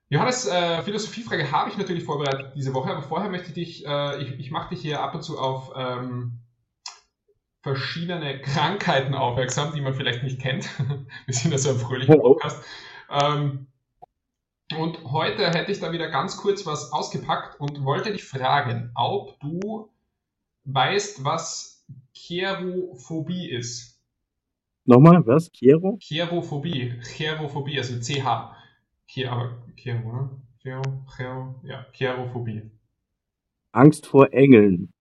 [0.08, 4.22] Johannes, äh, Philosophiefrage habe ich natürlich vorbereitet diese Woche, aber vorher möchte ich dich, äh,
[4.22, 6.40] ich, ich mache dich hier ab und zu auf ähm,
[7.62, 10.68] verschiedene Krankheiten aufmerksam, die man vielleicht nicht kennt.
[11.26, 12.62] Wir sind ja so ein fröhlicher Podcast.
[13.08, 13.68] Ähm,
[14.76, 19.38] und heute hätte ich da wieder ganz kurz was ausgepackt und wollte dich fragen, ob
[19.40, 19.90] du
[20.64, 23.91] weißt, was Cherophobie ist.
[24.84, 25.50] Nochmal, was?
[25.52, 25.98] Chero?
[26.00, 27.00] Cherophobie.
[27.02, 28.56] Cherophobie, also CH.
[29.06, 30.30] Chero, Chero, ne?
[30.62, 30.82] Chero,
[31.16, 32.70] Chero, ja, Cherophobie.
[33.72, 34.92] Angst vor Engeln.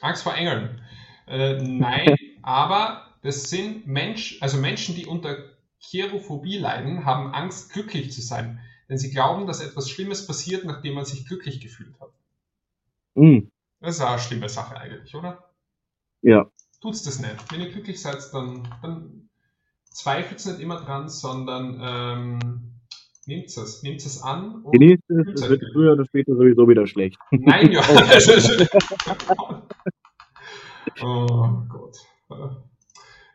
[0.00, 0.80] Angst vor Engeln.
[1.26, 5.36] Äh, nein, aber das sind Menschen, also Menschen, die unter
[5.78, 8.60] Cherophobie leiden, haben Angst, glücklich zu sein.
[8.88, 12.12] Denn sie glauben, dass etwas Schlimmes passiert, nachdem man sich glücklich gefühlt hat.
[13.14, 13.48] Mm.
[13.80, 15.50] Das ist eine schlimme Sache eigentlich, oder?
[16.22, 16.50] Ja.
[16.84, 17.50] Tut's das nicht.
[17.50, 19.30] Wenn ihr glücklich seid, dann, dann
[19.84, 22.74] zweifelt nicht immer dran, sondern ähm,
[23.24, 23.82] nehmt es.
[23.82, 24.62] Nehmt es an.
[24.62, 27.16] Und Genießt es, es wird früher oder später sowieso wieder schlecht.
[27.30, 27.80] Nein, ja.
[31.00, 31.96] oh Gott.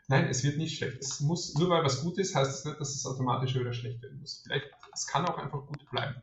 [0.09, 0.97] Nein, es wird nicht schlecht.
[0.99, 3.73] Es muss, nur weil was gut ist, heißt es das nicht, dass es automatisch wieder
[3.73, 4.43] schlecht werden muss.
[4.45, 6.21] Vielleicht, es kann auch einfach gut bleiben.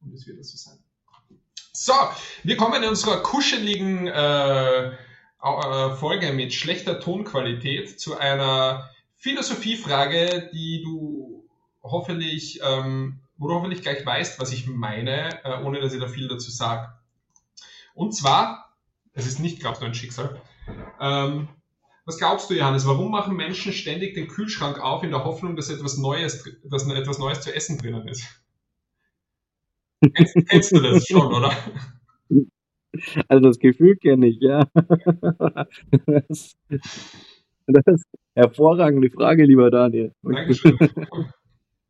[0.00, 0.78] Und es wird das so sein.
[1.72, 1.92] So,
[2.42, 4.90] wir kommen in unserer kuscheligen äh,
[5.40, 11.48] Folge mit schlechter Tonqualität zu einer Philosophiefrage, die du
[11.82, 16.08] hoffentlich, ähm, wo du hoffentlich gleich weißt, was ich meine, äh, ohne dass ich da
[16.08, 16.92] viel dazu sage.
[17.94, 18.74] Und zwar,
[19.12, 20.40] es ist nicht, glaubst du, ein Schicksal.
[21.00, 21.48] Ähm,
[22.04, 25.70] was glaubst du, Johannes, warum machen Menschen ständig den Kühlschrank auf in der Hoffnung, dass
[25.70, 28.24] etwas Neues, dass etwas Neues zu essen drinnen ist?
[30.14, 31.54] Kennst, kennst du das schon, oder?
[33.28, 34.64] Also das Gefühl kenne ich, ja.
[36.06, 36.56] Das,
[37.66, 40.12] das ist hervorragende Frage, lieber Daniel.
[40.22, 40.78] Dankeschön.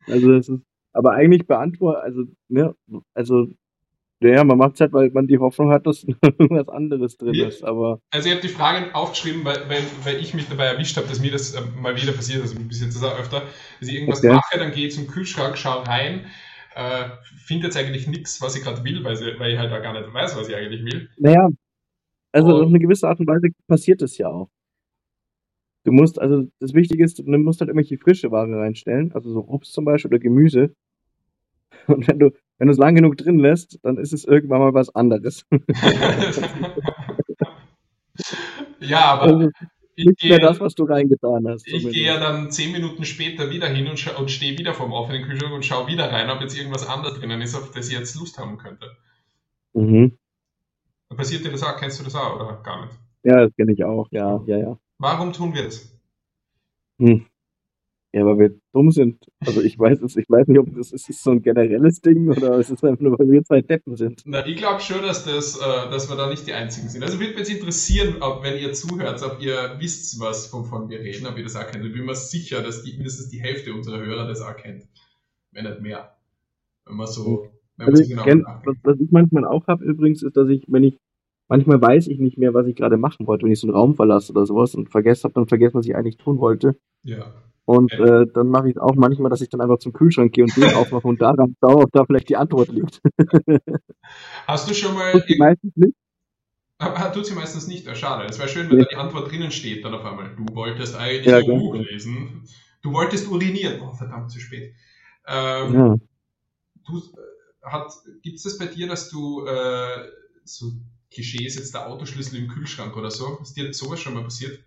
[0.07, 2.75] Also das ist, aber eigentlich beantwortet, also, ne,
[3.15, 3.47] also
[4.23, 7.49] ja, man macht es halt, weil man die Hoffnung hat, dass irgendwas anderes drin ja.
[7.49, 7.65] ist.
[7.65, 11.07] Aber also ich habe die Fragen aufgeschrieben, weil, weil, weil ich mich dabei erwischt habe,
[11.09, 13.43] dass mir das äh, mal wieder passiert, also bis jetzt ist auch öfter,
[13.79, 14.35] dass ich irgendwas okay.
[14.35, 16.27] mache, dann gehe ich zum Kühlschrank, schaue rein,
[16.75, 17.11] äh,
[17.47, 19.93] finde jetzt eigentlich nichts, was ich gerade will, weil, sie, weil ich halt auch gar
[19.93, 21.09] nicht weiß, was ich eigentlich will.
[21.19, 21.49] Naja,
[22.33, 24.49] also und, auf eine gewisse Art und Weise passiert das ja auch.
[25.85, 29.49] Du musst, also das Wichtige ist, du musst halt irgendwelche frische Ware reinstellen, also so
[29.49, 30.75] Obst zum Beispiel oder Gemüse.
[31.87, 34.75] Und wenn du, wenn du es lang genug drin lässt, dann ist es irgendwann mal
[34.75, 35.47] was anderes.
[38.81, 39.49] ja, aber also,
[40.05, 41.67] nicht mehr das, was du reingetan hast.
[41.67, 45.25] Ich gehe ja dann zehn Minuten später wieder hin und, und stehe wieder vorm offenen
[45.25, 48.17] Kühlschrank und schaue wieder rein, ob jetzt irgendwas anderes drinnen ist, auf das ich jetzt
[48.17, 48.97] Lust haben könnte.
[49.73, 50.19] Mhm.
[51.17, 51.77] Passiert dir das auch?
[51.77, 52.97] Kennst du das auch oder gar nicht?
[53.23, 54.79] Ja, das kenne ich auch, ja, ja, ja.
[54.99, 55.91] Warum tun wir das?
[56.99, 57.27] Hm.
[58.13, 59.25] Ja, weil wir dumm sind.
[59.39, 62.29] Also ich weiß es, ich weiß nicht, ob das ist, ist so ein generelles Ding
[62.29, 64.23] oder es ist einfach nur, weil wir zwei Deppen sind.
[64.25, 67.05] Na, ich glaube schon, dass das, äh, dass wir da nicht die einzigen sind.
[67.05, 70.99] Also würde mich jetzt interessieren, ob, wenn ihr zuhört, ob ihr wisst, was wovon wir
[70.99, 71.85] reden, ob ihr das auch kennt.
[71.85, 74.89] Ich bin mir sicher, dass die, mindestens die Hälfte unserer Hörer das auch kennt.
[75.53, 76.17] Wenn nicht mehr.
[76.87, 77.47] Wenn man so,
[77.77, 80.65] wenn man also genau kenn, was, was ich manchmal auch habe übrigens, ist, dass ich,
[80.67, 80.99] wenn ich
[81.49, 83.95] manchmal weiß ich nicht mehr, was ich gerade machen wollte, wenn ich so einen Raum
[83.95, 86.77] verlasse oder sowas und vergesse habe, dann vergessen, was ich eigentlich tun wollte.
[87.05, 87.33] Ja.
[87.65, 90.45] Und äh, dann mache ich es auch manchmal, dass ich dann einfach zum Kühlschrank gehe
[90.45, 93.01] und den aufmache und daran schaue, ob da vielleicht die Antwort liegt.
[94.47, 95.13] Hast du schon mal.
[95.13, 95.95] Tut sie meistens nicht.
[97.13, 98.25] Tut sie meistens nicht, ja, schade.
[98.25, 98.85] Es wäre schön, wenn ja.
[98.85, 100.35] da die Antwort drinnen steht, dann auf einmal.
[100.35, 101.85] Du wolltest eigentlich ja, ein Buch genau.
[101.85, 102.43] lesen.
[102.83, 103.81] Du wolltest urinieren.
[103.83, 104.75] Oh, verdammt, zu spät.
[105.27, 105.97] Ähm, ja.
[108.23, 110.09] Gibt es das bei dir, dass du äh,
[110.45, 110.73] so
[111.11, 113.39] Klischee ist jetzt der Autoschlüssel im Kühlschrank oder so?
[113.43, 114.61] Ist dir sowas schon mal passiert?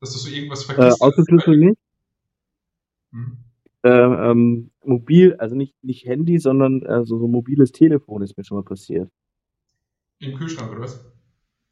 [0.00, 1.00] Dass du so irgendwas vergisst?
[1.00, 1.78] Äh, Autoschlüssel nicht.
[3.10, 3.38] Mhm.
[3.82, 8.44] Äh, ähm, mobil, also nicht, nicht Handy, sondern äh, so, so mobiles Telefon ist mir
[8.44, 9.08] schon mal passiert.
[10.20, 11.04] Im Kühlschrank oder was?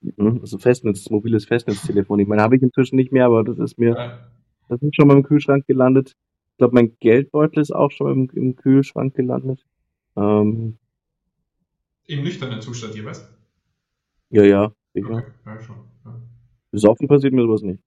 [0.01, 2.21] Mhm, also Festnetz, mobiles Festnetztelefon.
[2.21, 4.13] Ich meine, habe ich inzwischen nicht mehr, aber das ist mir, ja.
[4.69, 6.15] das ist schon mal im Kühlschrank gelandet.
[6.53, 9.65] Ich glaube, mein Geldbeutel ist auch schon im, im Kühlschrank gelandet.
[10.17, 10.79] Ähm,
[12.07, 13.29] Im nüchternen Zustand jeweils?
[14.31, 15.19] Ja, ja, sicher.
[15.19, 15.77] Okay, ja, schon.
[16.05, 16.21] Ja.
[16.71, 17.83] Besoffen passiert mir sowas nicht.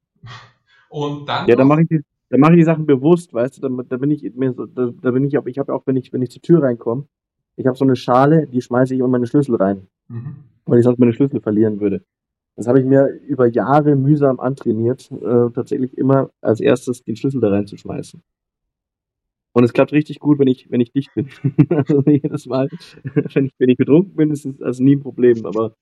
[0.90, 1.48] Und dann.
[1.48, 3.98] Ja, dann mache ich die, dann mache ich die Sachen bewusst, weißt du, da, da
[3.98, 6.22] bin ich mir so, da, da bin ich auch, ich habe auch, wenn ich, wenn
[6.22, 7.06] ich zur Tür reinkomme,
[7.56, 9.88] ich habe so eine Schale, die schmeiße ich um meine Schlüssel rein.
[10.08, 10.36] Mhm.
[10.66, 12.04] Weil ich sonst meine Schlüssel verlieren würde.
[12.56, 17.42] Das habe ich mir über Jahre mühsam antrainiert, äh, tatsächlich immer als erstes den Schlüssel
[17.42, 18.22] da reinzuschmeißen.
[19.54, 21.30] Und es klappt richtig gut, wenn ich, wenn ich dicht bin.
[21.70, 22.70] also jedes Mal,
[23.34, 25.46] wenn ich, wenn ich betrunken bin, ist es also nie ein Problem.
[25.46, 25.74] Aber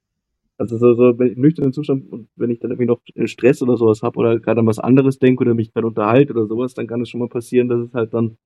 [0.57, 3.61] also so, so wenn ich im nüchternen Zustand und wenn ich dann irgendwie noch Stress
[3.61, 6.73] oder sowas habe oder gerade an was anderes denke oder mich gerade unterhalte oder sowas,
[6.73, 8.37] dann kann es schon mal passieren, dass es halt dann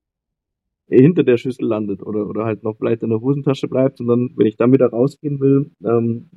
[0.88, 4.32] hinter der Schüssel landet oder, oder halt noch vielleicht in der Hosentasche bleibt und dann,
[4.36, 6.30] wenn ich dann wieder rausgehen will, ähm,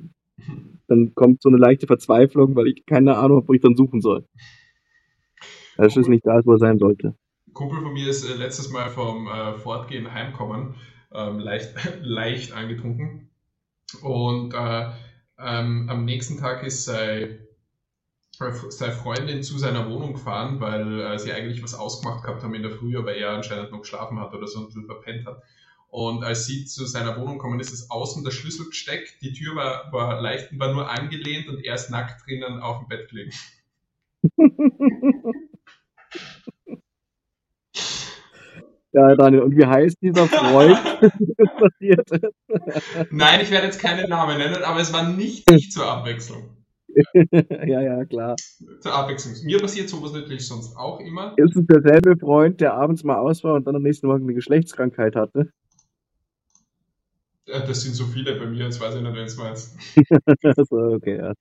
[0.87, 4.01] dann kommt so eine leichte Verzweiflung, weil ich keine Ahnung habe, wo ich dann suchen
[4.01, 4.25] soll.
[5.77, 7.15] Der Schlüssel nicht da ist, wo er sein sollte.
[7.53, 10.75] Kumpel von mir ist äh, letztes Mal vom äh, Fortgehen heimkommen,
[11.13, 13.29] ähm, leicht, leicht angetrunken.
[14.01, 14.89] Und äh,
[15.39, 17.39] ähm, am nächsten Tag ist sei,
[18.69, 22.63] seine Freundin zu seiner Wohnung gefahren, weil äh, sie eigentlich was ausgemacht gehabt haben in
[22.63, 25.41] der Früh, aber er anscheinend noch geschlafen hat oder so und verpennt hat.
[25.87, 29.55] Und als sie zu seiner Wohnung kommen, ist es außen der Schlüssel gesteckt, die Tür
[29.55, 33.31] war, war leicht, war nur angelehnt und er ist nackt drinnen auf dem Bett gelegen.
[38.95, 40.79] Ja, Daniel, und wie heißt dieser Freund,
[41.37, 43.11] das passiert ist?
[43.11, 46.55] Nein, ich werde jetzt keinen Namen nennen, aber es war nicht ich zur Abwechslung.
[47.13, 48.37] ja, ja, klar.
[48.79, 49.33] Zur Abwechslung.
[49.43, 51.33] Mir passiert sowas natürlich sonst auch immer.
[51.35, 54.33] Ist es derselbe Freund, der abends mal aus war und dann am nächsten Morgen eine
[54.33, 55.49] Geschlechtskrankheit hatte?
[57.45, 59.77] Das sind so viele bei mir, jetzt weiß ich nicht, wen es meinst.
[60.69, 61.33] so, okay, ja.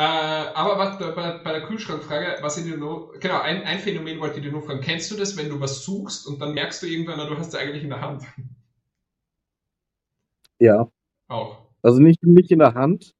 [0.00, 4.18] Äh, aber was, bei, bei der Kühlschrankfrage, was ich dir noch, genau, ein, ein Phänomen
[4.18, 4.80] wollte ich dir nur fragen.
[4.80, 7.54] Kennst du das, wenn du was suchst und dann merkst du irgendwann, du hast es
[7.54, 8.22] eigentlich in der Hand?
[10.62, 10.90] Ja.
[11.28, 11.56] Auch.
[11.80, 13.14] Also nicht, nicht in der Hand.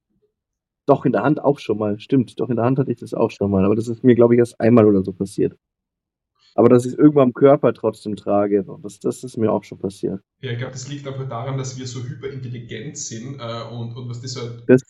[0.84, 1.98] Doch, in der Hand auch schon mal.
[1.98, 3.64] Stimmt, doch in der Hand hatte ich das auch schon mal.
[3.64, 5.56] Aber das ist mir, glaube ich, erst einmal oder so passiert.
[6.54, 9.78] Aber dass ich es irgendwo am Körper trotzdem trage, das, das ist mir auch schon
[9.78, 10.20] passiert.
[10.42, 14.10] Ja, ich glaube, das liegt einfach daran, dass wir so hyperintelligent sind äh, und, und
[14.10, 14.82] was das so, Das,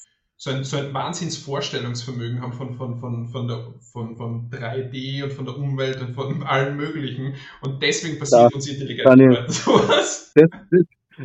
[0.43, 5.35] so ein, so ein Wahnsinnsvorstellungsvermögen haben von, von, von, von, der, von, von 3D und
[5.35, 7.35] von der Umwelt und von allem Möglichen.
[7.61, 9.45] Und deswegen passiert Da- uns intelligent Daniel.
[9.49, 10.33] sowas.
[10.35, 10.83] das, das,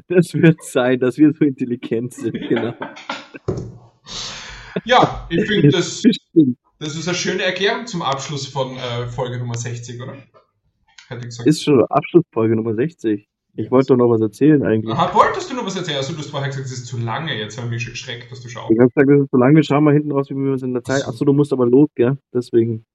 [0.09, 2.73] das wird sein, dass wir so intelligent sind, genau.
[4.83, 6.01] Ja, ich finde, das,
[6.79, 10.17] das ist eine schöne Erklärung zum Abschluss von äh, Folge Nummer 60, oder?
[11.07, 11.47] Hätte ich gesagt.
[11.47, 13.29] Ist schon Abschlussfolge Nummer 60.
[13.57, 14.93] Ich wollte doch noch was erzählen eigentlich.
[14.93, 15.97] Aha, wolltest du noch was erzählen?
[15.97, 17.33] Also, du hast vorher gesagt, es ist zu lange.
[17.37, 18.71] Jetzt habe ich mich schon geschreckt, dass du schaust.
[18.71, 20.73] Ich habe gesagt, das ist so lange, schau mal hinten raus, wie wir sind in
[20.73, 21.07] der Zeit.
[21.07, 22.17] Achso, du musst aber los, gell?
[22.33, 22.85] Deswegen.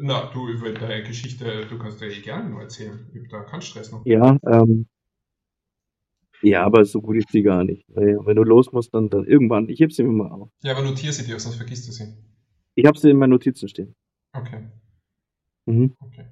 [0.00, 3.10] Na, du, über deine Geschichte, du kannst ja eh gerne nur erzählen.
[3.14, 4.04] Ich hab da keinen Stress noch.
[4.06, 4.86] Ja, ähm.
[6.42, 7.84] Ja, aber so gut ist sie gar nicht.
[7.88, 9.68] Wenn du los musst, dann, dann irgendwann.
[9.68, 10.48] Ich heb sie mir mal auf.
[10.62, 12.14] Ja, aber notier sie dir, sonst vergisst du sie.
[12.74, 13.94] Ich habe sie in meinen Notizen stehen.
[14.34, 14.68] Okay,
[15.66, 15.94] Mhm.
[16.00, 16.26] okay.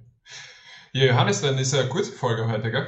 [0.93, 2.87] Ja, Johannes, dann ist eine kurze Folge heute, gell?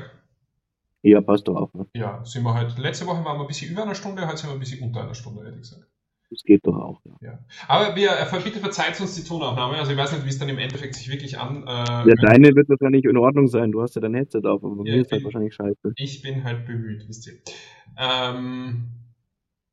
[1.02, 1.74] Ja, passt doch auch.
[1.74, 1.86] Ne?
[1.94, 4.50] Ja, sind wir halt, letzte Woche waren wir ein bisschen über einer Stunde, heute sind
[4.50, 5.86] wir ein bisschen unter einer Stunde, hätte ich gesagt.
[6.30, 7.00] Das geht doch auch.
[7.04, 7.12] Ja.
[7.20, 7.38] Ja.
[7.68, 10.48] Aber wir, äh, bitte verzeiht uns die Tonaufnahme, also ich weiß nicht, wie es dann
[10.48, 11.64] im Endeffekt sich wirklich an...
[11.66, 13.70] Äh, ja, deine wird wahrscheinlich in Ordnung sein.
[13.70, 15.92] Du hast ja dein Headset auf, aber bei Ja, mir ist halt ich- wahrscheinlich scheiße.
[15.96, 17.34] Ich bin halt bemüht, wisst ihr.
[17.98, 18.92] Ähm,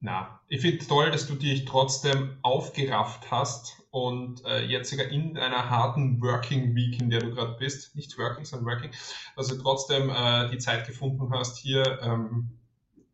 [0.01, 5.37] na, ich finde toll, dass du dich trotzdem aufgerafft hast und äh, jetzt sogar in
[5.37, 8.91] einer harten Working Week, in der du gerade bist, nicht Working, sondern Working,
[9.35, 12.49] dass du trotzdem äh, die Zeit gefunden hast, hier, ähm,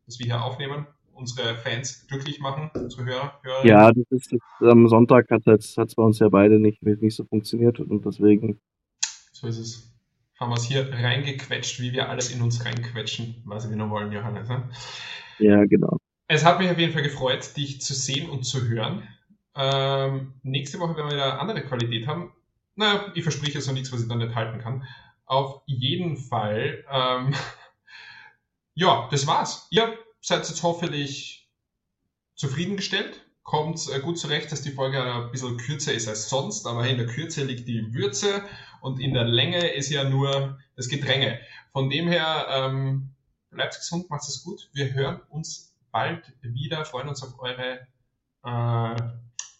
[0.04, 3.68] dass wir hier aufnehmen, unsere Fans glücklich machen, unsere Hörer, Hörerinnen.
[3.68, 7.24] Ja, das ist das, am Sonntag hat es bei uns ja beide nicht, nicht so
[7.24, 8.60] funktioniert und deswegen.
[9.32, 9.92] So ist es.
[10.38, 14.12] Haben wir es hier reingequetscht, wie wir alles in uns reinquetschen, was wir noch wollen,
[14.12, 14.50] Johannes.
[14.50, 14.68] Ne?
[15.38, 15.96] Ja, genau.
[16.28, 19.02] Es hat mich auf jeden Fall gefreut, dich zu sehen und zu hören.
[19.56, 22.32] Ähm, nächste Woche werden wir wieder andere Qualität haben.
[22.74, 24.86] Naja, ich verspreche jetzt noch nichts, was ich dann nicht halten kann.
[25.24, 27.34] Auf jeden Fall, ähm,
[28.74, 29.66] ja, das war's.
[29.70, 31.48] Ihr seid jetzt hoffentlich
[32.34, 33.22] zufriedengestellt.
[33.42, 36.98] Kommt äh, gut zurecht, dass die Folge ein bisschen kürzer ist als sonst, aber in
[36.98, 38.42] der Kürze liegt die Würze
[38.80, 41.40] und in der Länge ist ja nur das Gedränge.
[41.72, 43.10] Von dem her, ähm,
[43.50, 44.68] bleibt gesund, macht es gut.
[44.72, 47.86] Wir hören uns bald wieder, freuen uns auf eure
[48.44, 49.12] äh,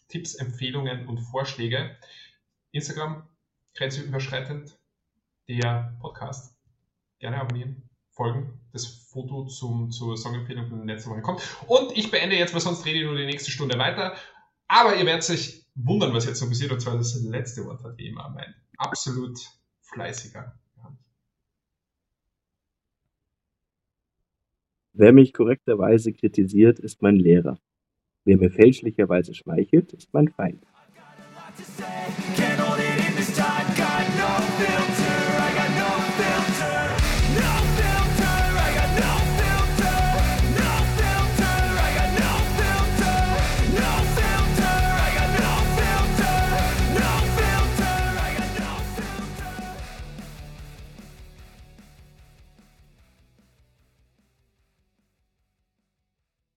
[0.07, 1.97] Tipps, Empfehlungen und Vorschläge.
[2.71, 3.27] Instagram,
[3.75, 4.77] grenzüberschreitend,
[5.47, 6.55] der Podcast.
[7.19, 8.59] Gerne abonnieren, folgen.
[8.73, 11.41] Das Foto zum, zur Songempfehlung von letzter Woche kommt.
[11.67, 14.15] Und ich beende jetzt, weil sonst rede ich nur die nächste Stunde weiter.
[14.67, 16.71] Aber ihr werdet euch wundern, was jetzt noch passiert.
[16.71, 19.39] Und zwar das letzte Wort hat wie immer mein absolut
[19.81, 20.59] fleißiger.
[24.93, 27.59] Wer mich korrekterweise kritisiert, ist mein Lehrer.
[28.27, 30.61] Wer mir fälschlicherweise schmeichelt, ist mein Feind.